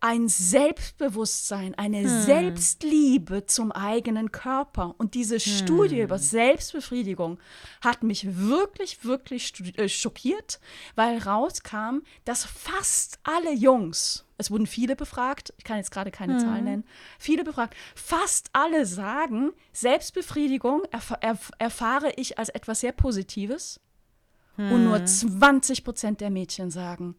[0.00, 2.08] ein Selbstbewusstsein, eine Hm.
[2.08, 4.94] Selbstliebe zum eigenen Körper.
[4.98, 6.04] Und diese Studie Hm.
[6.04, 7.38] über Selbstbefriedigung
[7.82, 10.60] hat mich wirklich, wirklich äh, schockiert,
[10.94, 16.36] weil rauskam, dass fast alle Jungs, es wurden viele befragt, ich kann jetzt gerade keine
[16.36, 16.64] Zahlen Hm.
[16.64, 16.84] nennen,
[17.18, 23.80] viele befragt, fast alle sagen, Selbstbefriedigung erf erf erfahre ich als etwas sehr Positives.
[24.56, 24.84] Und Hm.
[24.84, 27.16] nur 20 Prozent der Mädchen sagen,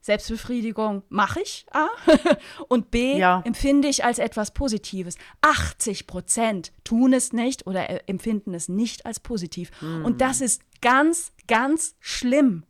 [0.00, 1.88] Selbstbefriedigung mache ich, A,
[2.68, 3.42] und B, Ja.
[3.46, 5.16] empfinde ich als etwas Positives.
[5.40, 9.70] 80 Prozent tun es nicht oder äh, empfinden es nicht als positiv.
[9.80, 10.04] Hm.
[10.04, 12.64] Und das ist ganz, ganz schlimm.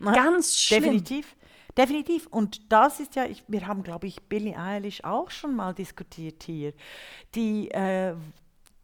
[0.00, 0.82] Ganz schlimm.
[0.82, 1.36] Definitiv.
[1.78, 2.26] Definitiv.
[2.28, 6.42] Und das ist ja, ich, wir haben, glaube ich, Billie Eilish auch schon mal diskutiert
[6.42, 6.72] hier.
[7.34, 8.14] Die äh,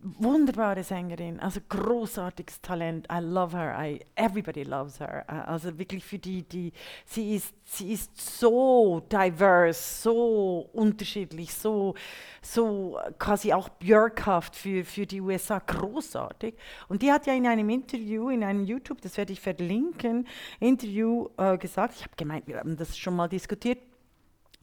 [0.02, 3.06] wunderbare Sängerin, also großartiges Talent.
[3.10, 3.74] I love her.
[3.78, 5.24] I, everybody loves her.
[5.28, 6.72] Äh, Also wirklich für die, die,
[7.04, 11.94] sie ist, sie ist so diverse, so unterschiedlich, so,
[12.42, 15.60] so quasi auch björkhaft für, für die USA.
[15.60, 16.54] Großartig.
[16.88, 20.26] Und die hat ja in einem Interview, in einem YouTube, das werde ich verlinken,
[20.58, 23.78] Interview äh, gesagt, ich habe gemeint, wir haben das schon mal diskutiert,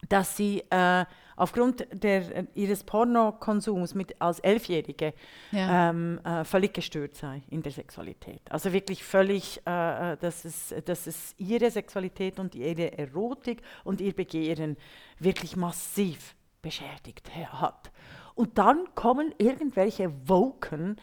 [0.08, 1.04] dass sie äh,
[1.40, 5.14] aufgrund der, äh, ihres Pornokonsums mit, als Elfjährige
[5.50, 5.90] Ja.
[5.90, 8.42] ähm, äh, völlig gestört sei in der Sexualität.
[8.50, 14.00] Also wirklich völlig, äh, äh, dass, es, dass es ihre Sexualität und ihre Erotik und
[14.00, 14.76] ihr Begehren
[15.18, 17.90] wirklich massiv beschädigt hat.
[18.34, 20.96] Und dann kommen irgendwelche Woken,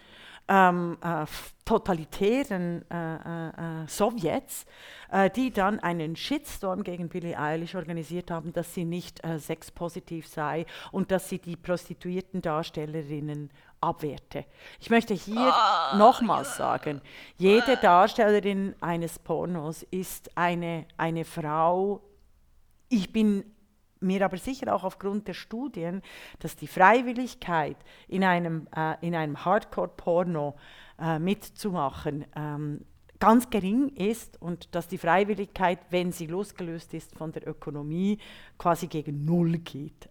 [0.47, 1.25] ähm, äh,
[1.65, 4.65] totalitären äh, äh, äh, Sowjets,
[5.11, 10.27] äh, die dann einen Shitstorm gegen Billie Eilish organisiert haben, dass sie nicht äh, sexpositiv
[10.27, 13.49] sei und dass sie die prostituierten Darstellerinnen
[13.81, 14.45] abwehrte.
[14.79, 15.53] Ich möchte hier
[15.97, 17.01] nochmals sagen,
[17.37, 22.01] jede Darstellerin eines Pornos ist eine, eine Frau,
[22.89, 23.43] ich bin
[23.99, 26.01] mir aber sicher auch aufgrund der Studien,
[26.39, 27.77] dass die Freiwilligkeit
[28.07, 30.55] in einem, äh, in einem Hardcore-Porno
[30.99, 32.85] äh, mitzumachen ähm,
[33.19, 38.19] ganz gering ist und dass die Freiwilligkeit, wenn sie losgelöst ist von der Ökonomie,
[38.57, 40.09] quasi gegen Null geht.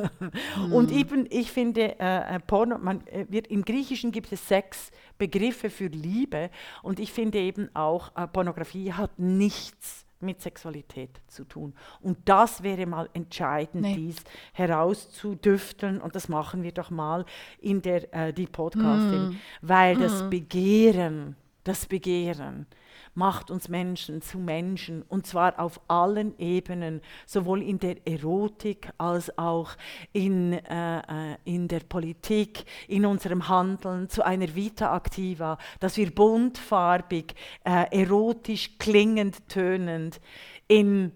[0.70, 4.90] Und eben, ich finde, äh, äh, Porno, man, äh, wird, im Griechischen gibt es sechs
[5.18, 6.50] Begriffe für Liebe
[6.82, 11.74] und ich finde eben auch, äh, Pornografie hat nichts mit Sexualität zu tun.
[12.00, 13.94] Und das wäre mal entscheidend, Nee.
[13.94, 14.16] dies
[14.52, 16.00] herauszudüfteln.
[16.00, 17.24] Und das machen wir doch mal
[17.60, 22.66] in der äh, die Podcasting, weil das Begehren, das Begehren
[23.14, 29.36] macht uns Menschen zu Menschen und zwar auf allen Ebenen, sowohl in der Erotik als
[29.38, 29.72] auch
[30.12, 36.10] in, äh, äh, in der Politik, in unserem Handeln, zu einer Vita Activa, dass wir
[36.14, 37.34] buntfarbig,
[37.64, 40.20] äh, erotisch klingend, tönend
[40.68, 41.12] in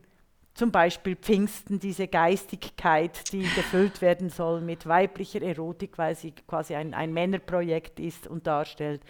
[0.58, 6.74] zum Beispiel Pfingsten, diese Geistigkeit, die gefüllt werden soll mit weiblicher Erotik, weil sie quasi
[6.74, 9.00] ein, ein Männerprojekt ist und darstellt,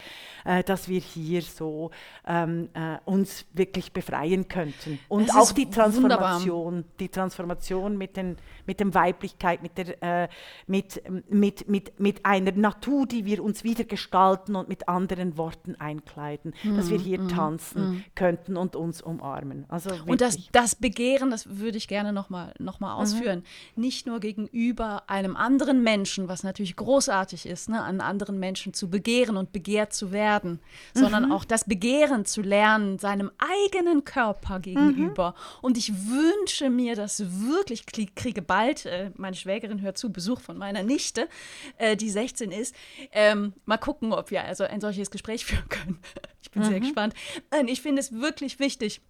[0.45, 1.91] äh, dass wir hier so
[2.27, 4.99] ähm, äh, uns wirklich befreien könnten.
[5.09, 5.85] Und Es auch die wunderbar.
[5.89, 8.37] Transformation, die Transformation mit, den,
[8.67, 10.29] mit dem Weiblichkeit, mit, der, äh,
[10.67, 15.77] mit, mit, mit, mit einer Natur, die wir uns wieder gestalten und mit anderen Worten
[15.77, 19.65] einkleiden, dass wir hier tanzen könnten und uns umarmen.
[19.71, 23.45] Also Und das, das Begehren, das würde ich gerne nochmal noch mal ausführen,
[23.77, 28.91] nicht nur gegenüber einem anderen Menschen, was natürlich großartig ist, ne, an anderen Menschen zu
[28.91, 30.59] begehren und begehrt zu werden,
[30.95, 35.35] sondern auch das Begehren zu lernen, seinem eigenen Körper gegenüber.
[35.63, 40.41] Und ich wünsche mir das wirklich, ich kriege bald, äh, meine Schwägerin hört zu, Besuch
[40.41, 41.29] von meiner Nichte,
[41.77, 42.75] äh, die 16 ist.
[43.13, 45.99] Ähm, mal gucken, ob wir also ein solches Gespräch führen können.
[46.43, 47.15] Ich bin sehr gespannt.
[47.51, 49.03] Nein, ich finde es wirklich wichtig,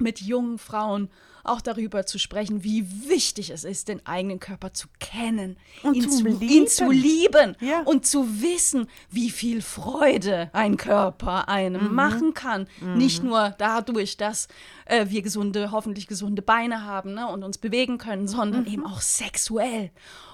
[0.00, 1.08] mit jungen Frauen
[1.44, 6.10] auch darüber zu sprechen, wie wichtig es ist, den eigenen Körper zu kennen, Und ihn,
[6.10, 6.40] zu lieben.
[6.48, 7.82] ihn zu lieben Ja.
[7.82, 11.48] und zu wissen, wie viel Freude ein Körper Mhm.
[11.48, 12.66] einem machen kann.
[12.96, 14.48] Nicht nur dadurch, dass
[14.86, 18.68] äh, wir gesunde, hoffentlich gesunde Beine haben ne, und uns bewegen können, sondern Mhm.
[18.72, 19.90] eben auch sexuell.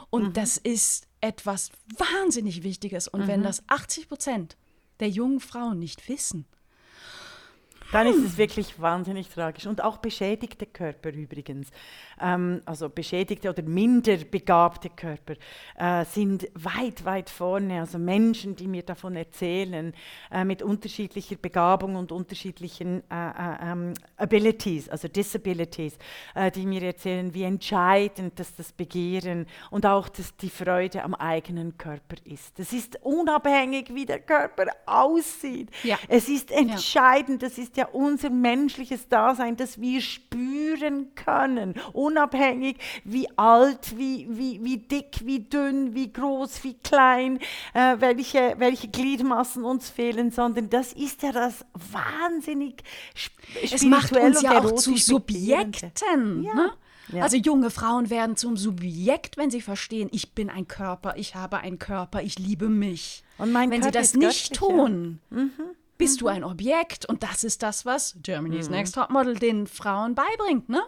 [0.08, 3.06] Und das ist etwas wahnsinnig Wichtiges.
[3.08, 4.56] Und wenn das 80 Prozent
[5.00, 6.46] der jungen Frauen nicht wissen,
[7.92, 9.66] Dann ist es wirklich wahnsinnig tragisch.
[9.66, 11.68] Und auch beschädigte Körper übrigens,
[12.20, 15.34] ähm, also beschädigte oder minder begabte Körper,
[15.76, 17.80] äh, sind weit, weit vorne.
[17.80, 19.92] Also Menschen, die mir davon erzählen,
[20.30, 25.96] äh, mit unterschiedlicher Begabung und unterschiedlichen äh, äh, ähm, Abilities, also Disabilities,
[26.34, 31.14] äh, die mir erzählen, wie entscheidend dass das Begehren und auch das, die Freude am
[31.14, 32.58] eigenen Körper ist.
[32.58, 35.70] Das ist unabhängig, wie der Körper aussieht.
[35.82, 35.98] Ja.
[36.08, 43.28] Es ist entscheidend, das ist ja unser menschliches Dasein, dass wir spüren können, unabhängig wie
[43.36, 47.38] alt, wie, wie, wie dick, wie dünn, wie groß, wie klein,
[47.74, 54.16] äh, welche, welche Gliedmaßen uns fehlen, sondern das ist ja das wahnsinnig sp Es macht
[54.16, 54.96] uns ja auch zu.
[54.96, 56.42] Subjekten.
[56.42, 56.54] Ja.
[56.54, 56.70] Ne?
[57.12, 57.22] Ja.
[57.24, 61.58] Also junge Frauen werden zum Subjekt, wenn sie verstehen, ich bin ein Körper, ich habe
[61.58, 63.24] einen Körper, ich liebe mich.
[63.38, 64.86] Und mein wenn sie Körper das ist nicht göttlich, ja.
[64.86, 65.20] tun,
[66.02, 67.06] bist du ein Objekt.
[67.06, 70.82] Und das ist das, was Germany's Next Topmodel den Frauen beibringt, ne?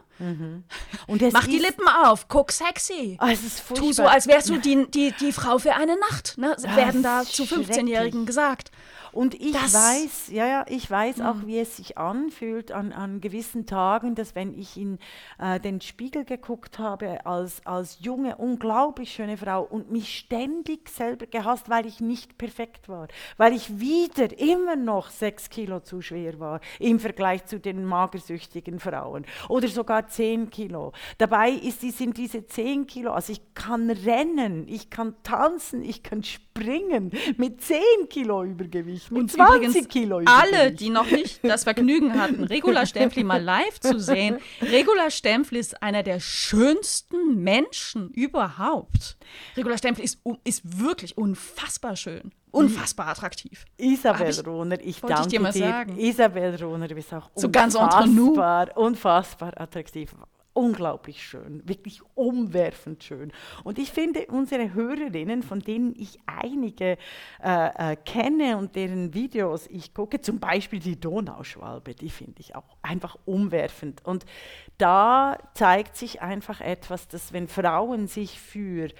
[1.06, 3.16] Und es Mach die Lippen auf, guck sexy.
[3.20, 6.38] Ah, es ist Tu so, als wärst du die, die, die Frau für eine Nacht,
[6.38, 6.52] ne?
[6.54, 8.26] Das werden da zu 15-Jährigen schrecklich.
[8.26, 8.70] gesagt.
[9.14, 13.20] Und ich Das- weiß, ja, ja, ich weiß auch, wie es sich anfühlt an, an
[13.20, 14.98] gewissen Tagen, dass wenn ich in
[15.38, 21.26] äh, den Spiegel geguckt habe als, als junge, unglaublich schöne Frau und mich ständig selber
[21.26, 26.40] gehasst, weil ich nicht perfekt war, weil ich wieder immer noch sechs Kilo zu schwer
[26.40, 30.92] war im Vergleich zu den magersüchtigen Frauen oder sogar zehn Kilo.
[31.18, 36.02] Dabei ist, die- sind diese zehn Kilo, also ich kann rennen, ich kann tanzen, ich
[36.02, 41.40] kann springen mit zehn Kilo Übergewicht, mit Und 20 übrigens Kilo alle, die noch nicht
[41.42, 44.38] das Vergnügen hatten, Regula Stempfli mal live zu sehen.
[44.62, 49.16] Regula Stempfli ist einer der schönsten Menschen überhaupt.
[49.56, 53.64] Regula Stempfli ist, ist wirklich unfassbar schön, unfassbar attraktiv.
[53.76, 55.58] Isabel ich- Rohner, ich wollte ich danke dir mal dir.
[55.68, 55.98] sagen.
[55.98, 60.14] Isabel Rohner, du bist auch So unfassbar, unfassbar attraktiv.
[60.56, 63.32] Unglaublich schön, wirklich umwerfend schön.
[63.64, 66.96] Und ich finde, unsere Hörerinnen, von denen ich einige
[67.42, 72.54] äh, äh, kenne und deren Videos ich gucke, zum Beispiel die Donauschwalbe, die finde ich
[72.54, 74.04] auch einfach umwerfend.
[74.04, 74.26] Und
[74.78, 78.90] da zeigt sich einfach etwas, dass wenn Frauen sich für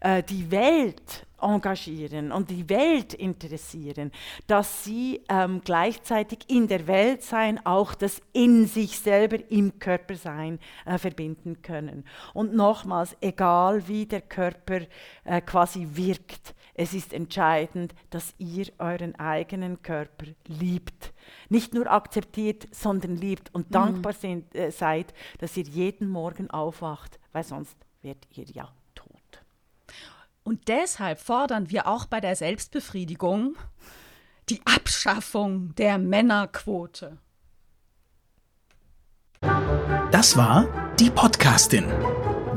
[0.00, 4.12] äh, die Welt engagieren und die Welt interessieren,
[4.46, 10.14] dass sie ähm, gleichzeitig in der Welt sein, auch das in sich selber, im Körper
[10.14, 12.04] sein äh, verbinden können.
[12.34, 14.80] Und nochmals, egal wie der Körper
[15.24, 21.12] äh, quasi wirkt, es ist entscheidend, dass ihr euren eigenen Körper liebt.
[21.48, 27.18] Nicht nur akzeptiert, sondern liebt und dankbar sind, äh, seid, dass ihr jeden Morgen aufwacht,
[27.32, 28.72] weil sonst werdet ihr ja.
[30.44, 33.56] Und deshalb fordern wir auch bei der Selbstbefriedigung
[34.48, 37.18] die Abschaffung der Männerquote.
[40.10, 40.68] Das war
[40.98, 41.84] die Podcastin,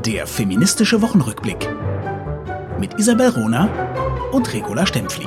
[0.04, 1.68] der feministische Wochenrückblick
[2.78, 3.66] mit Isabel Rona
[4.32, 5.26] und Regula Stempfli.